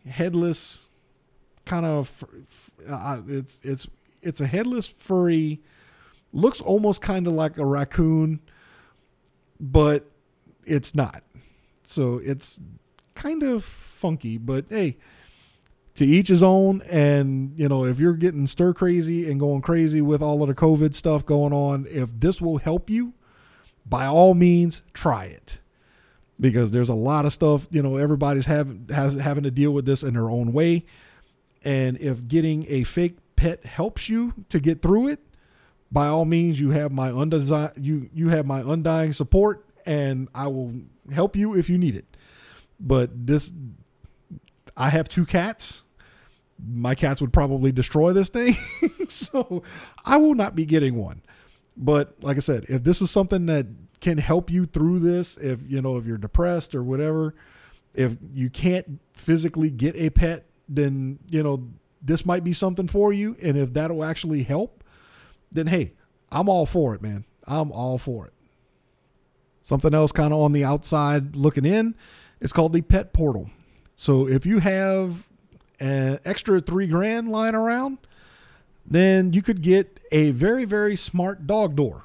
a 0.07 0.09
headless 0.09 0.89
kind 1.67 1.85
of 1.85 2.25
uh, 2.89 3.19
it's 3.29 3.61
it's 3.63 3.87
it's 4.23 4.41
a 4.41 4.47
headless 4.47 4.89
furry 4.89 5.61
looks 6.33 6.63
almost 6.63 7.03
kind 7.03 7.27
of 7.27 7.35
like 7.35 7.59
a 7.59 7.67
raccoon 7.67 8.41
but 9.61 10.11
it's 10.65 10.95
not 10.95 11.23
so 11.87 12.21
it's 12.25 12.59
kind 13.15 13.43
of 13.43 13.65
funky 13.65 14.39
but 14.39 14.67
hey 14.69 14.97
to 15.95 16.05
each 16.05 16.29
his 16.29 16.43
own. 16.43 16.83
And 16.83 17.59
you 17.59 17.69
know 17.69 17.85
if 17.85 17.99
you're 17.99 18.15
getting 18.15 18.47
stir 18.47 18.75
crazy 18.75 19.31
and 19.31 19.41
going 19.41 19.63
crazy 19.63 20.01
with 20.01 20.23
all 20.23 20.43
of 20.43 20.49
the 20.49 20.55
covid 20.55 20.95
stuff 20.95 21.25
going 21.25 21.53
on 21.53 21.87
if 21.89 22.11
this 22.19 22.41
will 22.41 22.59
help 22.59 22.91
you 22.91 23.15
by 23.87 24.07
all 24.07 24.35
means 24.35 24.83
try 24.93 25.27
it. 25.27 25.61
Because 26.41 26.73
there's 26.73 26.89
a 26.89 26.95
lot 26.95 27.27
of 27.27 27.33
stuff 27.33 27.67
you 27.71 27.83
know 27.83 27.97
everybody's 27.97 28.47
having 28.47 28.89
has 28.91 29.15
having 29.15 29.45
to 29.45 29.51
deal 29.51 29.73
with 29.73 29.87
this 29.87 30.03
in 30.03 30.15
their 30.15 30.31
own 30.31 30.53
way. 30.53 30.85
And 31.65 31.97
if 31.99 32.27
getting 32.29 32.67
a 32.69 32.83
fake 32.85 33.17
pet 33.37 33.65
helps 33.65 34.09
you 34.09 34.35
to 34.51 34.61
get 34.61 34.83
through 34.83 35.09
it 35.09 35.21
by 35.91 36.09
all 36.09 36.25
means 36.25 36.59
you 36.59 36.71
have 36.71 36.91
my 36.91 37.09
undying 37.11 37.71
you 37.77 38.11
you 38.13 38.29
have 38.29 38.47
my 38.47 38.61
undying 38.61 39.13
support 39.13 39.65
and 39.87 40.29
I 40.35 40.47
will 40.47 40.75
help 41.13 41.37
you 41.37 41.55
if 41.55 41.69
you 41.69 41.79
need 41.79 41.97
it 41.97 42.17
but 42.81 43.27
this 43.27 43.53
I 44.77 44.89
have 44.89 45.09
two 45.09 45.27
cats 45.27 45.85
my 46.67 46.95
cats 46.95 47.21
would 47.21 47.33
probably 47.33 47.73
destroy 47.73 48.13
this 48.13 48.29
thing. 48.29 48.55
so 49.09 49.63
I 50.05 50.17
will 50.17 50.35
not 50.35 50.55
be 50.55 50.65
getting 50.65 50.97
one. 50.97 51.23
But 51.77 52.15
like 52.23 52.37
I 52.37 52.41
said, 52.41 52.67
if 52.69 52.85
this 52.85 53.03
is 53.03 53.11
something 53.11 53.47
that 53.47 53.67
can 54.01 54.19
help 54.19 54.51
you 54.51 54.67
through 54.67 55.01
this, 55.01 55.37
if 55.37 55.61
you 55.67 55.83
know, 55.83 55.97
if 55.97 56.07
you're 56.07 56.19
depressed 56.19 56.75
or 56.75 56.83
whatever, 56.83 57.35
if 57.95 58.17
you 58.33 58.51
can't 58.51 59.01
physically 59.13 59.71
get 59.71 59.97
a 59.97 60.11
pet, 60.11 60.47
then 60.69 61.19
you 61.29 61.43
know, 61.43 61.69
this 62.01 62.25
might 62.25 62.45
be 62.45 62.53
something 62.53 62.87
for 62.87 63.13
you. 63.13 63.37
And 63.43 63.57
if 63.57 63.75
that'll 63.75 64.05
actually 64.05 64.45
help, 64.45 64.85
then 65.51 65.67
hey, 65.67 65.95
I'm 66.31 66.49
all 66.49 66.67
for 66.67 66.95
it, 66.95 67.03
man. 67.03 67.25
I'm 67.47 67.73
all 67.73 67.99
for 67.99 68.27
it. 68.27 68.33
Something 69.65 69.95
else 69.95 70.13
kind 70.13 70.31
of 70.31 70.41
on 70.41 70.53
the 70.53 70.63
outside 70.63 71.35
looking 71.35 71.65
in, 71.65 71.95
it's 72.39 72.53
called 72.53 72.75
the 72.75 72.83
pet 72.83 73.15
portal. 73.15 73.49
So 73.97 74.29
if 74.29 74.45
you 74.45 74.59
have 74.59 75.27
an 75.81 76.19
extra 76.27 76.61
three 76.61 76.87
grand 76.87 77.31
lying 77.31 77.55
around, 77.55 77.97
then 78.85 79.33
you 79.33 79.41
could 79.41 79.63
get 79.63 80.01
a 80.13 80.33
very, 80.33 80.67
very 80.67 80.97
smart 80.97 81.47
dog 81.47 81.77
door. 81.77 82.05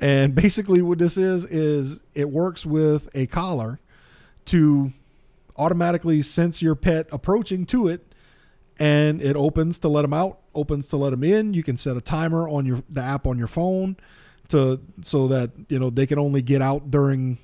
And 0.00 0.32
basically, 0.42 0.80
what 0.80 0.98
this 0.98 1.16
is, 1.16 1.44
is 1.46 2.00
it 2.14 2.30
works 2.30 2.64
with 2.64 3.08
a 3.14 3.26
collar 3.26 3.80
to 4.44 4.92
automatically 5.56 6.22
sense 6.22 6.62
your 6.62 6.76
pet 6.76 7.08
approaching 7.10 7.66
to 7.66 7.88
it 7.88 8.14
and 8.78 9.20
it 9.20 9.34
opens 9.34 9.80
to 9.80 9.88
let 9.88 10.02
them 10.02 10.12
out 10.12 10.38
opens 10.54 10.88
to 10.88 10.96
let 10.96 11.10
them 11.10 11.22
in 11.22 11.54
you 11.54 11.62
can 11.62 11.76
set 11.76 11.96
a 11.96 12.00
timer 12.00 12.48
on 12.48 12.66
your 12.66 12.82
the 12.90 13.00
app 13.00 13.24
on 13.24 13.38
your 13.38 13.46
phone 13.46 13.96
to 14.48 14.80
so 15.02 15.28
that 15.28 15.50
you 15.68 15.78
know 15.78 15.90
they 15.90 16.06
can 16.06 16.18
only 16.18 16.42
get 16.42 16.62
out 16.62 16.90
during 16.90 17.38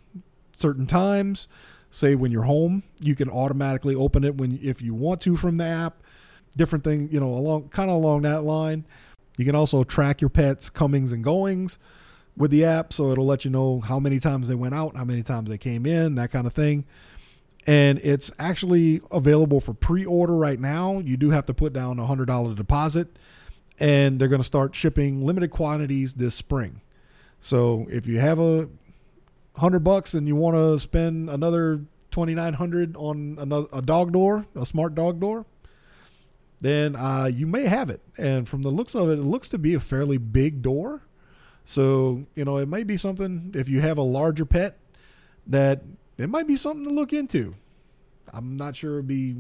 certain 0.53 0.87
times. 0.87 1.49
Say 1.91 2.15
when 2.15 2.31
you're 2.31 2.45
home 2.45 2.85
you 3.01 3.15
can 3.15 3.29
automatically 3.29 3.95
open 3.95 4.25
it 4.25 4.37
when 4.37 4.59
if 4.63 4.81
you 4.83 4.95
want 4.95 5.21
to 5.23 5.37
from 5.37 5.57
the 5.57 5.65
app. 5.65 6.03
Different 6.57 6.85
thing 6.85 7.09
you 7.11 7.21
know 7.21 7.29
along 7.29 7.69
kind 7.69 7.91
of 7.91 7.97
along 7.97 8.23
that 8.23 8.43
line. 8.43 8.85
You 9.39 9.45
can 9.45 9.55
also 9.55 9.85
track 9.85 10.21
your 10.21 10.31
pets 10.31 10.69
comings 10.69 11.13
and 11.13 11.25
goings 11.25 11.79
with 12.37 12.51
the 12.51 12.65
app 12.65 12.93
so 12.93 13.11
it'll 13.11 13.27
let 13.27 13.45
you 13.45 13.51
know 13.51 13.81
how 13.81 13.99
many 13.99 14.19
times 14.19 14.49
they 14.49 14.55
went 14.55 14.75
out 14.75 14.97
how 14.97 15.05
many 15.05 15.23
times 15.23 15.49
they 15.49 15.59
came 15.59 15.87
in 15.87 16.15
that 16.17 16.31
kind 16.31 16.47
of 16.47 16.53
thing. 16.53 16.85
And 17.67 17.99
it's 17.99 18.33
actually 18.39 19.03
available 19.11 19.61
for 19.61 19.75
pre-order 19.75 20.35
right 20.35 20.59
now. 20.59 20.99
You 20.99 21.19
do 21.19 21.31
have 21.31 21.45
to 21.47 21.55
put 21.55 21.75
down 21.75 21.99
a 21.99 22.07
hundred 22.07 22.27
dollar 22.27 22.55
deposit 22.55 23.19
and 23.79 24.21
they're 24.21 24.29
going 24.29 24.41
to 24.41 24.47
start 24.47 24.75
shipping 24.75 25.25
limited 25.25 25.51
quantities 25.51 26.15
this 26.15 26.35
spring 26.35 26.83
so 27.41 27.87
if 27.91 28.07
you 28.07 28.19
have 28.19 28.39
a 28.39 28.69
hundred 29.57 29.81
bucks 29.81 30.15
and 30.15 30.27
you 30.27 30.37
want 30.37 30.57
to 30.57 30.79
spend 30.79 31.31
another 31.31 31.83
twenty 32.11 32.35
nine 32.35 32.55
hundred 32.55 32.97
on 32.97 33.37
another 33.39 33.67
a 33.73 33.83
dog 33.83 34.13
door, 34.13 34.47
a 34.55 34.67
smart 34.67 34.95
dog 34.95 35.21
door, 35.21 35.47
then 36.61 36.97
uh, 36.97 37.31
you 37.33 37.47
may 37.47 37.63
have 37.63 37.91
it. 37.91 38.01
And 38.19 38.49
from 38.49 38.63
the 38.63 38.71
looks 38.71 38.95
of 38.95 39.09
it, 39.09 39.19
it 39.19 39.25
looks 39.25 39.49
to 39.49 39.59
be 39.59 39.75
a 39.75 39.81
fairly 39.81 40.19
big 40.19 40.63
door. 40.63 41.03
So 41.65 42.25
you 42.35 42.45
know 42.45 42.59
it 42.59 42.69
might 42.69 42.87
be 42.87 42.97
something 42.97 43.53
if 43.55 43.69
you 43.69 43.81
have 43.81 43.99
a 43.99 44.03
larger 44.03 44.45
pet 44.45 44.79
that 45.47 45.83
it 46.19 46.29
might 46.29 46.47
be 46.47 46.57
something 46.57 46.85
to 46.85 46.91
look 46.91 47.13
into. 47.13 47.55
I'm 48.33 48.57
not 48.57 48.77
sure 48.77 48.95
it'd 48.95 49.09
be 49.09 49.37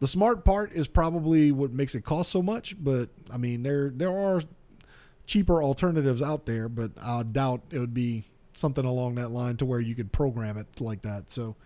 the 0.00 0.06
smart 0.06 0.44
part 0.44 0.72
is 0.72 0.88
probably 0.88 1.52
what 1.52 1.72
makes 1.72 1.94
it 1.94 2.04
cost 2.04 2.30
so 2.30 2.42
much, 2.42 2.76
but 2.82 3.08
I 3.30 3.36
mean 3.36 3.62
there 3.62 3.90
there 3.90 4.12
are 4.12 4.42
cheaper 5.26 5.62
alternatives 5.62 6.22
out 6.22 6.46
there, 6.46 6.68
but 6.68 6.92
I 7.02 7.22
doubt 7.22 7.62
it 7.70 7.78
would 7.78 7.94
be 7.94 8.24
something 8.52 8.84
along 8.84 9.16
that 9.16 9.30
line 9.30 9.56
to 9.58 9.64
where 9.64 9.80
you 9.80 9.94
could 9.94 10.12
program 10.12 10.56
it 10.56 10.80
like 10.80 11.02
that. 11.02 11.30
So 11.30 11.56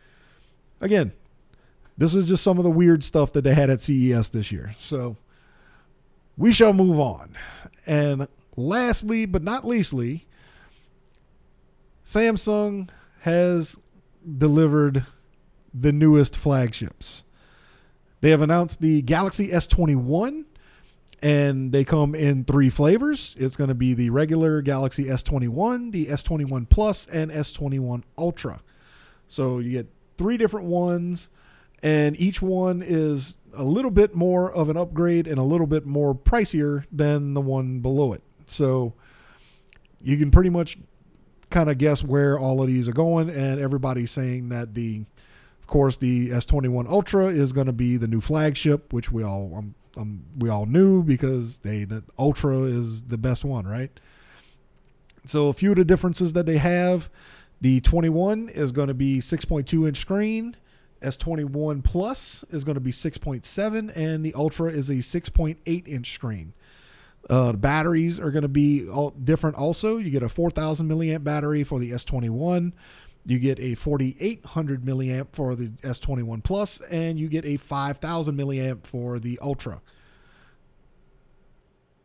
again, 0.81 1.13
this 1.97 2.15
is 2.15 2.29
just 2.29 2.45
some 2.45 2.59
of 2.59 2.65
the 2.65 2.71
weird 2.71 3.03
stuff 3.05 3.33
that 3.33 3.43
they 3.43 3.55
had 3.55 3.71
at 3.71 3.81
CES 3.81 4.31
this 4.31 4.53
year. 4.53 4.75
So 4.79 5.17
we 6.37 6.53
shall 6.53 6.73
move 6.73 6.99
on. 6.99 7.35
And 7.87 8.29
lastly, 8.57 9.27
but 9.27 9.43
not 9.43 9.67
leastly, 9.67 10.27
Samsung 12.05 12.89
has 13.21 13.79
delivered 14.37 15.05
the 15.75 15.93
newest 15.93 16.37
flagships. 16.37 17.25
They 18.21 18.31
have 18.31 18.43
announced 18.43 18.81
the 18.81 19.03
Galaxy 19.03 19.49
S21 19.49 20.45
and 21.23 21.73
they 21.73 21.85
come 21.85 22.15
in 22.15 22.45
three 22.45 22.71
flavors. 22.71 23.35
It's 23.39 23.57
going 23.57 23.69
to 23.69 23.75
be 23.75 23.95
the 23.95 24.11
regular 24.11 24.63
Galaxy 24.63 25.05
S21, 25.07 25.93
the 25.93 26.07
S21 26.07 26.69
Plus, 26.69 27.07
and 27.07 27.31
S21 27.31 28.03
Ultra. 28.17 28.61
So 29.27 29.59
you 29.59 29.73
get 29.73 29.89
three 30.17 30.37
different 30.37 30.67
ones, 30.67 31.29
and 31.83 32.19
each 32.21 32.41
one 32.41 32.83
is 32.85 33.37
a 33.55 33.65
little 33.65 33.91
bit 33.91 34.15
more 34.15 34.53
of 34.53 34.69
an 34.69 34.77
upgrade 34.77 35.27
and 35.27 35.39
a 35.39 35.43
little 35.43 35.67
bit 35.67 35.87
more 35.87 36.15
pricier 36.15 36.85
than 36.93 37.35
the 37.35 37.41
one 37.41 37.81
below 37.81 38.13
it. 38.13 38.23
So 38.47 38.95
you 40.01 40.17
can 40.17 40.31
pretty 40.31 40.51
much 40.51 40.79
kind 41.51 41.71
of 41.71 41.79
guess 41.79 42.05
where 42.05 42.39
all 42.39 42.61
of 42.63 42.69
these 42.69 42.89
are 42.89 42.93
going, 42.93 43.31
and 43.31 43.61
everybody's 43.61 44.11
saying 44.11 44.51
that 44.51 44.75
the, 44.75 45.05
course, 45.69 45.97
the 45.97 46.31
S21 46.31 46.89
Ultra 46.89 47.27
is 47.27 47.53
going 47.53 47.69
to 47.69 47.73
be 47.73 47.97
the 47.97 48.09
new 48.09 48.21
flagship, 48.21 48.93
which 48.93 49.13
we 49.13 49.23
all 49.23 49.55
um, 49.57 49.75
um, 49.97 50.25
we 50.37 50.49
all 50.49 50.67
knew 50.67 51.03
because 51.03 51.59
they 51.59 51.85
the 51.85 52.03
Ultra 52.19 52.63
is 52.63 53.05
the 53.05 53.19
best 53.19 53.45
one, 53.45 53.67
right? 53.67 53.91
So 55.27 55.49
a 55.49 55.53
few 55.53 55.71
of 55.71 55.77
the 55.77 55.85
differences 55.85 56.33
that 56.33 56.47
they 56.47 56.59
have, 56.59 57.11
the 57.61 57.81
21 57.81 58.49
is 58.49 58.73
going 58.73 58.89
to 58.89 58.95
be 58.95 59.19
6.2 59.19 59.87
inch 59.87 59.99
screen. 59.99 60.57
S21 61.03 61.85
Plus 61.85 62.45
is 62.51 62.65
going 62.65 62.75
to 62.75 62.81
be 62.81 62.91
6.7, 62.91 63.97
and 63.97 64.25
the 64.25 64.35
Ultra 64.35 64.71
is 64.71 64.91
a 64.91 64.95
6.8 64.95 65.89
inch 65.89 66.13
screen. 66.13 66.55
Uh, 67.31 67.53
the 67.53 67.59
batteries 67.59 68.19
are 68.19 68.31
going 68.31 68.43
to 68.43 68.49
be 68.49 68.89
all 68.89 69.11
different 69.11 69.57
also. 69.57 69.99
You 69.99 70.11
get 70.11 70.23
a 70.23 70.29
4,000 70.29 70.89
milliamp 70.89 71.25
battery 71.25 71.63
for 71.63 71.79
the 71.79 71.91
S21. 71.91 72.73
You 73.29 73.39
get 73.39 73.61
a 73.61 73.75
4800 73.75 74.83
milliamp 74.83 75.27
for 75.33 75.55
the 75.55 75.67
S21 75.83 76.43
Plus, 76.43 76.81
and 76.91 77.21
you 77.21 77.29
get 77.29 77.45
a 77.45 77.59
5000 77.59 78.35
milliamp 78.35 78.87
for 78.87 79.19
the 79.19 79.39
Ultra. 79.43 79.83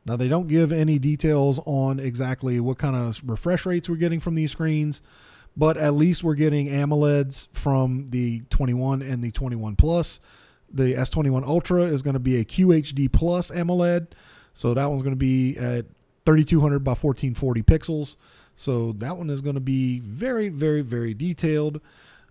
Now, 0.06 0.18
they 0.18 0.28
don't 0.28 0.48
give 0.48 0.74
any 0.74 1.00
details 1.00 1.62
on 1.66 2.02
exactly 2.02 2.60
what 2.60 2.78
kind 2.78 2.98
of 2.98 3.22
refresh 3.26 3.66
rates 3.66 3.88
we're 3.88 3.96
getting 3.96 4.20
from 4.20 4.36
these 4.36 4.52
screens, 4.52 5.02
but 5.56 5.78
at 5.78 5.94
least 5.94 6.26
we're 6.26 6.36
getting 6.36 6.68
AMOLEDs 6.68 7.48
from 7.54 8.10
the 8.10 8.42
21 8.50 9.02
and 9.02 9.24
the 9.24 9.32
21 9.32 9.78
Plus. 9.78 10.20
The 10.74 10.94
S21 10.94 11.48
Ultra 11.48 11.84
is 11.84 12.02
going 12.02 12.16
to 12.16 12.20
be 12.20 12.42
a 12.42 12.44
QHD 12.44 13.10
Plus 13.14 13.50
AMOLED, 13.50 14.08
so 14.52 14.74
that 14.74 14.88
one's 14.88 15.04
going 15.04 15.16
to 15.16 15.18
be 15.18 15.56
at 15.56 15.86
3200 16.26 16.84
by 16.84 16.92
1440 16.92 17.64
pixels. 17.64 18.18
So 18.56 18.94
that 18.94 19.18
one 19.18 19.30
is 19.30 19.42
going 19.42 19.56
to 19.56 19.62
be 19.62 20.00
very, 20.00 20.50
very, 20.50 20.82
very 20.82 21.14
detailed. 21.14 21.82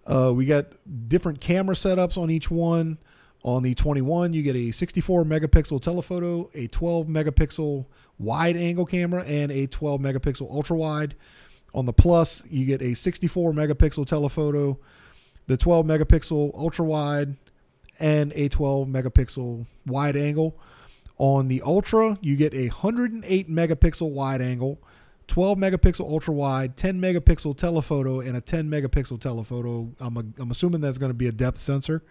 Uh, 0.07 0.33
we 0.35 0.47
got 0.47 0.67
different 1.09 1.41
camera 1.41 1.75
setups 1.75 2.19
on 2.19 2.31
each 2.31 2.51
one. 2.51 2.99
On 3.45 3.63
the 3.63 3.75
21, 3.75 4.33
you 4.33 4.43
get 4.43 4.55
a 4.55 4.71
64 4.71 5.25
megapixel 5.25 5.81
telephoto, 5.81 6.49
a 6.55 6.69
12 6.69 7.09
megapixel 7.09 7.87
wide 8.21 8.57
angle 8.57 8.87
camera, 8.87 9.25
and 9.25 9.51
a 9.51 9.67
12 9.67 10.01
megapixel 10.01 10.49
ultra 10.49 10.77
wide. 10.77 11.17
On 11.75 11.85
the 11.85 11.93
Plus, 11.93 12.45
you 12.49 12.65
get 12.65 12.81
a 12.83 12.95
64 12.95 13.53
megapixel 13.53 14.07
telephoto, 14.07 14.79
the 15.49 15.57
12 15.57 15.87
megapixel 15.87 16.57
ultra 16.57 16.85
wide, 16.85 17.37
and 17.99 18.33
a 18.35 18.49
12 18.49 18.89
megapixel 18.89 19.67
wide 19.87 20.17
angle. 20.17 20.57
On 21.19 21.49
the 21.49 21.63
Ultra, 21.63 22.19
you 22.21 22.37
get 22.37 22.55
a 22.55 22.69
108 22.69 23.51
megapixel 23.51 24.11
wide 24.11 24.41
angle, 24.41 24.79
12 25.29 25.59
megapixel 25.59 26.01
ultra 26.01 26.35
wide, 26.35 26.77
10 26.77 27.01
megapixel 27.01 27.57
telephoto, 27.57 28.21
and 28.21 28.37
a 28.37 28.41
10 28.41 28.69
megapixel 28.69 29.21
telephoto. 29.21 29.91
I'm, 30.01 30.17
a, 30.17 30.25
I'm 30.39 30.51
assuming 30.51 30.81
that's 30.81 30.99
going 30.99 31.11
to 31.11 31.15
be 31.15 31.29
a 31.29 31.33
depth 31.33 31.59
sensor. 31.59 32.03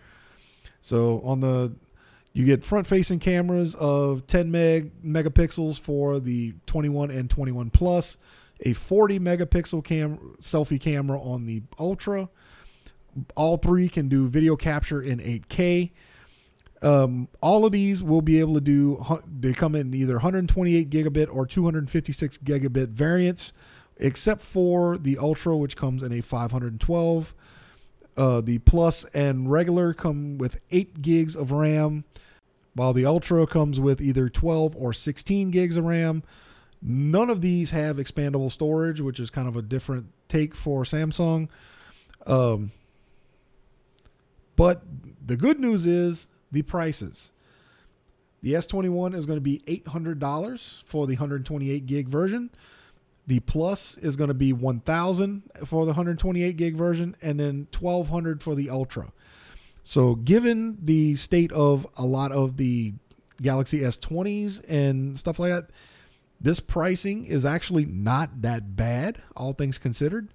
So 0.80 1.22
on 1.22 1.40
the 1.40 1.76
you 2.34 2.46
get 2.46 2.64
front 2.64 2.88
facing 2.88 3.20
cameras 3.20 3.76
of 3.76 4.26
10 4.28 4.52
meg 4.52 4.92
megapixels 5.04 5.80
for 5.80 6.20
the 6.20 6.54
21 6.66 7.12
and 7.12 7.30
21 7.30 7.70
plus, 7.70 8.18
a 8.62 8.74
40 8.74 9.20
megapixel 9.20 9.84
cam 9.84 10.18
selfie 10.40 10.80
camera 10.80 11.20
on 11.20 11.46
the 11.46 11.62
Ultra. 11.78 12.30
All 13.36 13.58
three 13.58 13.90
can 13.90 14.08
do 14.08 14.28
video 14.28 14.56
capture 14.56 15.02
in 15.02 15.20
8K. 15.20 15.92
Um, 16.84 17.28
all 17.42 17.66
of 17.66 17.72
these 17.72 18.02
will 18.02 18.22
be 18.22 18.40
able 18.40 18.56
to 18.56 18.62
do. 18.62 19.06
They 19.28 19.54
come 19.54 19.76
in 19.76 19.94
either 19.94 20.14
128 20.14 20.90
gigabit 20.90 21.34
or 21.34 21.46
256 21.46 22.38
gigabit 22.40 22.90
variants, 22.90 23.54
except 23.98 24.42
for 24.42 24.98
the 24.98 25.18
Ultra, 25.18 25.56
which 25.58 25.76
comes 25.76 26.02
in 26.02 26.12
a 26.12 26.22
512. 26.22 27.36
Uh, 28.18 28.42
the 28.42 28.58
Plus 28.60 29.04
and 29.14 29.50
regular 29.50 29.94
come 29.94 30.38
with 30.38 30.60
8 30.72 31.02
gigs 31.02 31.36
of 31.36 31.52
RAM, 31.52 32.04
while 32.74 32.94
the 32.94 33.06
Ultra 33.06 33.46
comes 33.46 33.80
with 33.80 34.02
either 34.02 34.28
12 34.28 34.76
or 34.76 34.92
16 34.92 35.52
gigs 35.52 35.78
of 35.78 35.86
RAM. 35.86 36.24
None 36.82 37.30
of 37.30 37.42
these 37.42 37.70
have 37.72 37.98
expandable 37.98 38.52
storage, 38.52 39.02
which 39.02 39.20
is 39.20 39.30
kind 39.30 39.48
of 39.48 39.56
a 39.56 39.62
different 39.62 40.08
take 40.28 40.56
for 40.56 40.84
Samsung. 40.84 41.48
Um, 42.26 42.72
but 44.56 44.82
the 45.24 45.38
good 45.38 45.60
news 45.60 45.86
is 45.86 46.28
the 46.52 46.62
prices. 46.62 47.32
The 48.42 48.54
S21 48.54 49.16
is 49.16 49.26
going 49.26 49.38
to 49.38 49.42
be 49.42 49.60
$800 49.68 50.84
for 50.84 51.06
the 51.06 51.14
128 51.14 51.86
gig 51.86 52.08
version. 52.08 52.50
The 53.28 53.40
Plus 53.42 53.98
is 53.98 54.16
going 54.16 54.30
to 54.30 54.34
be 54.34 54.52
1000 54.52 55.44
for 55.66 55.86
the 55.86 55.92
128 55.92 56.58
gig 56.58 56.76
version 56.76 57.16
and 57.22 57.40
then 57.40 57.68
1200 57.78 58.42
for 58.42 58.56
the 58.56 58.70
Ultra. 58.70 59.12
So, 59.84 60.16
given 60.16 60.78
the 60.82 61.16
state 61.16 61.52
of 61.52 61.88
a 61.98 62.06
lot 62.06 62.32
of 62.32 62.58
the 62.58 62.94
Galaxy 63.42 63.80
S20s 63.80 64.64
and 64.68 65.18
stuff 65.18 65.40
like 65.40 65.52
that, 65.52 65.70
this 66.40 66.60
pricing 66.60 67.26
is 67.26 67.46
actually 67.46 67.86
not 67.86 68.42
that 68.42 68.76
bad, 68.76 69.22
all 69.36 69.54
things 69.54 69.78
considered. 69.78 70.34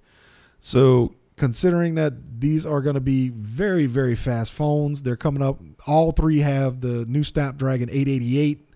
So, 0.59 1.14
considering 1.37 1.94
that 1.96 2.40
these 2.40 2.64
are 2.64 2.81
going 2.81 2.94
to 2.94 3.01
be 3.01 3.29
very, 3.29 3.87
very 3.87 4.14
fast 4.14 4.53
phones. 4.53 5.03
They're 5.03 5.16
coming 5.16 5.42
up. 5.42 5.61
All 5.87 6.12
three 6.12 6.38
have 6.38 6.81
the 6.81 7.05
new 7.07 7.22
Snapdragon 7.22 7.90
888 7.90 8.68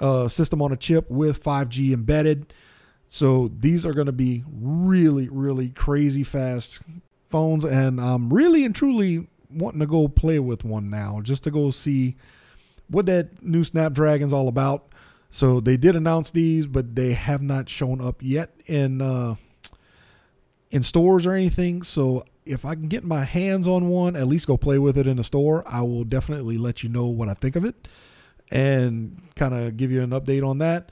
uh, 0.00 0.28
system 0.28 0.60
on 0.60 0.72
a 0.72 0.76
chip 0.76 1.08
with 1.10 1.42
5G 1.42 1.92
embedded. 1.92 2.52
So 3.06 3.52
these 3.56 3.86
are 3.86 3.92
going 3.92 4.06
to 4.06 4.12
be 4.12 4.42
really, 4.50 5.28
really 5.28 5.68
crazy 5.70 6.24
fast 6.24 6.80
phones. 7.28 7.64
And 7.64 8.00
I'm 8.00 8.32
really 8.32 8.64
and 8.64 8.74
truly 8.74 9.28
wanting 9.50 9.80
to 9.80 9.86
go 9.86 10.08
play 10.08 10.38
with 10.38 10.64
one 10.64 10.90
now 10.90 11.20
just 11.22 11.44
to 11.44 11.50
go 11.50 11.70
see 11.70 12.16
what 12.88 13.06
that 13.06 13.42
new 13.42 13.64
Snapdragon's 13.64 14.32
all 14.32 14.48
about. 14.48 14.92
So 15.30 15.60
they 15.60 15.76
did 15.76 15.94
announce 15.94 16.30
these, 16.30 16.66
but 16.66 16.94
they 16.94 17.12
have 17.12 17.42
not 17.42 17.68
shown 17.68 18.00
up 18.00 18.16
yet 18.20 18.50
in. 18.66 19.00
Uh, 19.00 19.36
in 20.72 20.82
stores 20.82 21.26
or 21.26 21.32
anything. 21.32 21.82
So 21.82 22.24
if 22.44 22.64
I 22.64 22.74
can 22.74 22.88
get 22.88 23.04
my 23.04 23.24
hands 23.24 23.68
on 23.68 23.88
one, 23.88 24.16
at 24.16 24.26
least 24.26 24.46
go 24.46 24.56
play 24.56 24.78
with 24.78 24.98
it 24.98 25.06
in 25.06 25.18
the 25.18 25.24
store, 25.24 25.62
I 25.66 25.82
will 25.82 26.02
definitely 26.02 26.58
let 26.58 26.82
you 26.82 26.88
know 26.88 27.06
what 27.06 27.28
I 27.28 27.34
think 27.34 27.54
of 27.54 27.64
it 27.64 27.86
and 28.50 29.22
kind 29.36 29.54
of 29.54 29.76
give 29.76 29.92
you 29.92 30.02
an 30.02 30.10
update 30.10 30.46
on 30.46 30.58
that. 30.58 30.90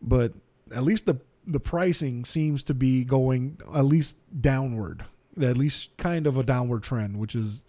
But 0.00 0.34
at 0.74 0.84
least 0.84 1.06
the 1.06 1.18
the 1.46 1.60
pricing 1.60 2.24
seems 2.24 2.62
to 2.64 2.74
be 2.74 3.04
going 3.04 3.58
at 3.74 3.84
least 3.84 4.16
downward, 4.40 5.04
at 5.42 5.58
least 5.58 5.94
kind 5.98 6.26
of 6.26 6.38
a 6.38 6.42
downward 6.42 6.82
trend, 6.82 7.18
which 7.18 7.34
is 7.34 7.62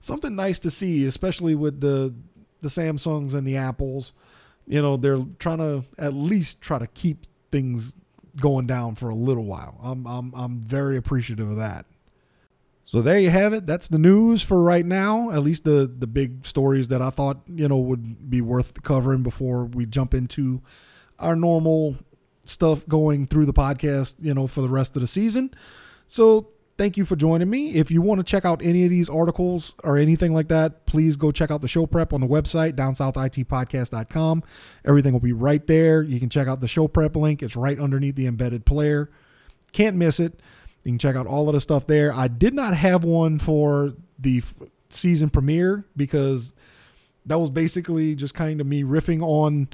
something 0.00 0.34
nice 0.34 0.58
to 0.60 0.70
see, 0.70 1.06
especially 1.06 1.54
with 1.54 1.80
the 1.80 2.14
the 2.60 2.68
Samsungs 2.68 3.34
and 3.34 3.46
the 3.46 3.56
Apples. 3.56 4.14
You 4.66 4.80
know, 4.80 4.96
they're 4.96 5.20
trying 5.38 5.58
to 5.58 5.84
at 5.98 6.14
least 6.14 6.62
try 6.62 6.78
to 6.78 6.86
keep 6.88 7.26
things 7.52 7.94
going 8.40 8.66
down 8.66 8.94
for 8.94 9.08
a 9.08 9.14
little 9.14 9.44
while. 9.44 9.78
I'm 9.82 10.06
I'm 10.06 10.32
I'm 10.34 10.60
very 10.60 10.96
appreciative 10.96 11.50
of 11.50 11.56
that. 11.56 11.86
So 12.86 13.00
there 13.00 13.18
you 13.18 13.30
have 13.30 13.52
it. 13.52 13.66
That's 13.66 13.88
the 13.88 13.98
news 13.98 14.42
for 14.42 14.62
right 14.62 14.84
now. 14.84 15.30
At 15.30 15.42
least 15.42 15.64
the 15.64 15.90
the 15.98 16.06
big 16.06 16.44
stories 16.44 16.88
that 16.88 17.00
I 17.00 17.10
thought 17.10 17.38
you 17.48 17.68
know 17.68 17.78
would 17.78 18.30
be 18.30 18.40
worth 18.40 18.82
covering 18.82 19.22
before 19.22 19.66
we 19.66 19.86
jump 19.86 20.14
into 20.14 20.60
our 21.18 21.36
normal 21.36 21.96
stuff 22.44 22.86
going 22.86 23.26
through 23.26 23.46
the 23.46 23.54
podcast. 23.54 24.16
You 24.20 24.34
know 24.34 24.46
for 24.46 24.60
the 24.60 24.68
rest 24.68 24.96
of 24.96 25.02
the 25.02 25.08
season. 25.08 25.50
So 26.06 26.50
thank 26.76 26.96
you 26.96 27.04
for 27.04 27.16
joining 27.16 27.48
me. 27.48 27.74
If 27.74 27.90
you 27.90 28.02
want 28.02 28.18
to 28.18 28.24
check 28.24 28.44
out 28.44 28.62
any 28.62 28.84
of 28.84 28.90
these 28.90 29.08
articles 29.08 29.74
or 29.84 29.96
anything 29.96 30.34
like 30.34 30.48
that, 30.48 30.86
please 30.86 31.16
go 31.16 31.30
check 31.30 31.50
out 31.50 31.60
the 31.60 31.68
show 31.68 31.86
prep 31.86 32.12
on 32.12 32.20
the 32.20 32.26
website, 32.26 32.74
downsouthitpodcast.com. 32.74 34.42
Everything 34.84 35.12
will 35.12 35.20
be 35.20 35.32
right 35.32 35.66
there. 35.66 36.02
You 36.02 36.18
can 36.18 36.30
check 36.30 36.48
out 36.48 36.60
the 36.60 36.68
show 36.68 36.88
prep 36.88 37.16
link, 37.16 37.42
it's 37.42 37.56
right 37.56 37.78
underneath 37.78 38.16
the 38.16 38.26
embedded 38.26 38.64
player. 38.64 39.10
Can't 39.72 39.96
miss 39.96 40.20
it. 40.20 40.40
You 40.84 40.92
can 40.92 40.98
check 40.98 41.16
out 41.16 41.26
all 41.26 41.48
of 41.48 41.54
the 41.54 41.60
stuff 41.60 41.86
there. 41.86 42.12
I 42.12 42.28
did 42.28 42.54
not 42.54 42.76
have 42.76 43.04
one 43.04 43.38
for 43.38 43.94
the 44.18 44.38
f- 44.38 44.54
season 44.90 45.30
premiere 45.30 45.86
because 45.96 46.54
that 47.26 47.40
was 47.40 47.50
basically 47.50 48.14
just 48.14 48.34
kind 48.34 48.60
of 48.60 48.66
me 48.66 48.82
riffing 48.82 49.22
on 49.22 49.68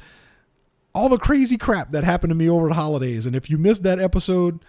all 0.94 1.08
the 1.08 1.18
crazy 1.18 1.58
crap 1.58 1.90
that 1.90 2.04
happened 2.04 2.30
to 2.30 2.34
me 2.34 2.48
over 2.48 2.68
the 2.68 2.74
holidays. 2.74 3.26
And 3.26 3.34
if 3.34 3.50
you 3.50 3.58
missed 3.58 3.82
that 3.82 4.00
episode, 4.00 4.60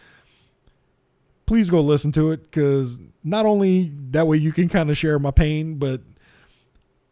please 1.52 1.70
go 1.70 1.82
listen 1.82 2.14
to 2.14 2.32
it 2.32 2.44
because 2.44 3.02
not 3.26 3.46
only 3.46 3.92
that 4.12 4.26
way 4.26 4.38
you 4.38 4.54
can 4.54 4.70
kind 4.70 4.90
of 4.90 4.98
share 4.98 5.20
my 5.20 5.32
pain, 5.32 5.76
but 5.76 6.00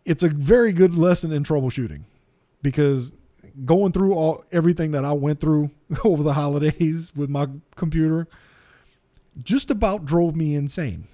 it's 0.05 0.23
a 0.23 0.29
very 0.29 0.71
good 0.71 0.95
lesson 0.95 1.33
in 1.33 1.43
troubleshooting 1.43 2.03
because 2.61 3.11
going 3.65 3.91
through 3.91 4.13
all 4.13 4.45
everything 4.53 4.91
that 4.91 5.03
I 5.03 5.11
went 5.11 5.41
through 5.41 5.71
over 6.05 6.23
the 6.23 6.31
holidays 6.31 7.13
with 7.17 7.29
my 7.29 7.47
computer 7.75 8.29
just 9.43 9.71
about 9.71 10.05
drove 10.05 10.37
me 10.37 10.55
insane. 10.55 11.09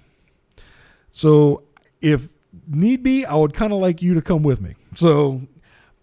So 1.10 1.64
if 2.00 2.34
need 2.68 3.02
be, 3.02 3.26
I 3.26 3.34
would 3.34 3.54
kind 3.54 3.72
of 3.72 3.80
like 3.80 4.02
you 4.02 4.14
to 4.14 4.22
come 4.22 4.44
with 4.44 4.60
me. 4.60 4.76
So 4.94 5.42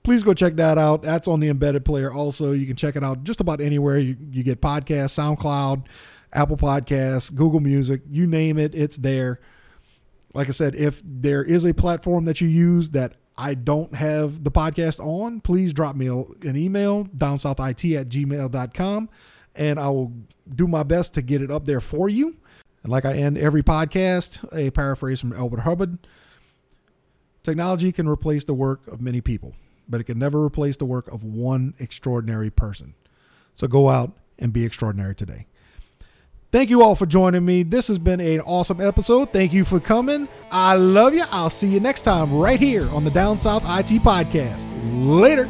please 0.04 0.24
go 0.24 0.34
check 0.34 0.58
that 0.58 0.78
out. 0.78 1.04
That's 1.04 1.30
on 1.30 1.40
the 1.40 1.48
embedded 1.48 1.86
player. 1.86 2.12
Also, 2.12 2.52
you 2.52 2.68
can 2.68 2.76
check 2.76 2.98
it 2.98 3.04
out 3.04 3.24
just 3.24 3.40
about 3.40 3.62
anywhere 3.62 3.98
you, 3.98 4.18
you 4.30 4.44
get 4.44 4.60
podcasts, 4.60 5.16
SoundCloud, 5.16 5.86
Apple 6.34 6.58
Podcasts, 6.58 7.34
Google 7.34 7.60
Music, 7.60 8.02
you 8.10 8.28
name 8.28 8.58
it, 8.58 8.76
it's 8.76 8.98
there. 8.98 9.40
Like 10.34 10.48
I 10.50 10.52
said, 10.52 10.76
if 10.76 11.02
there 11.06 11.44
is 11.44 11.66
a 11.66 11.74
platform 11.74 12.26
that 12.26 12.42
you 12.42 12.48
use 12.48 12.90
that 12.92 13.14
I 13.38 13.54
don't 13.54 13.94
have 13.96 14.44
the 14.44 14.52
podcast 14.52 15.00
on, 15.00 15.42
please 15.42 15.74
drop 15.74 15.96
me 15.96 16.08
an 16.08 16.56
email, 16.56 17.06
downsouthit 17.06 18.00
at 18.00 18.10
gmail.com, 18.10 19.10
and 19.56 19.80
I 19.80 19.90
will 19.90 20.14
do 20.48 20.68
my 20.68 20.84
best 20.84 21.14
to 21.16 21.22
get 21.22 21.42
it 21.42 21.52
up 21.52 21.66
there 21.66 21.82
for 21.82 22.10
you. 22.10 22.36
And 22.84 22.92
like 22.92 23.06
I 23.06 23.14
end 23.14 23.38
every 23.38 23.64
podcast, 23.64 24.46
a 24.56 24.72
paraphrase 24.72 25.20
from 25.20 25.34
Elbert 25.34 25.62
Hubbard 25.62 25.98
Technology 27.44 27.92
can 27.92 28.08
replace 28.08 28.46
the 28.46 28.54
work 28.54 28.88
of 28.88 29.02
many 29.02 29.20
people, 29.20 29.54
but 29.88 30.00
it 30.00 30.06
can 30.06 30.18
never 30.18 30.42
replace 30.42 30.78
the 30.78 30.86
work 30.86 31.10
of 31.10 31.26
one 31.26 31.74
extraordinary 31.78 32.50
person. 32.50 32.96
So 33.54 33.68
go 33.68 33.90
out 33.90 34.14
and 34.40 34.54
be 34.54 34.64
extraordinary 34.64 35.14
today. 35.14 35.46
Thank 36.54 36.70
you 36.70 36.84
all 36.84 36.94
for 36.94 37.08
joining 37.08 37.44
me. 37.44 37.64
This 37.64 37.88
has 37.88 37.98
been 37.98 38.20
an 38.20 38.40
awesome 38.42 38.80
episode. 38.80 39.34
Thank 39.34 39.54
you 39.54 39.66
for 39.66 39.80
coming. 39.80 40.28
I 40.52 40.76
love 40.76 41.16
you. 41.16 41.24
I'll 41.32 41.50
see 41.50 41.66
you 41.66 41.80
next 41.80 42.04
time 42.04 42.32
right 42.32 42.60
here 42.60 42.88
on 42.92 43.04
the 43.04 43.10
Down 43.10 43.40
South 43.40 43.64
IT 43.64 44.04
Podcast. 44.04 44.68
Later. 45.04 45.50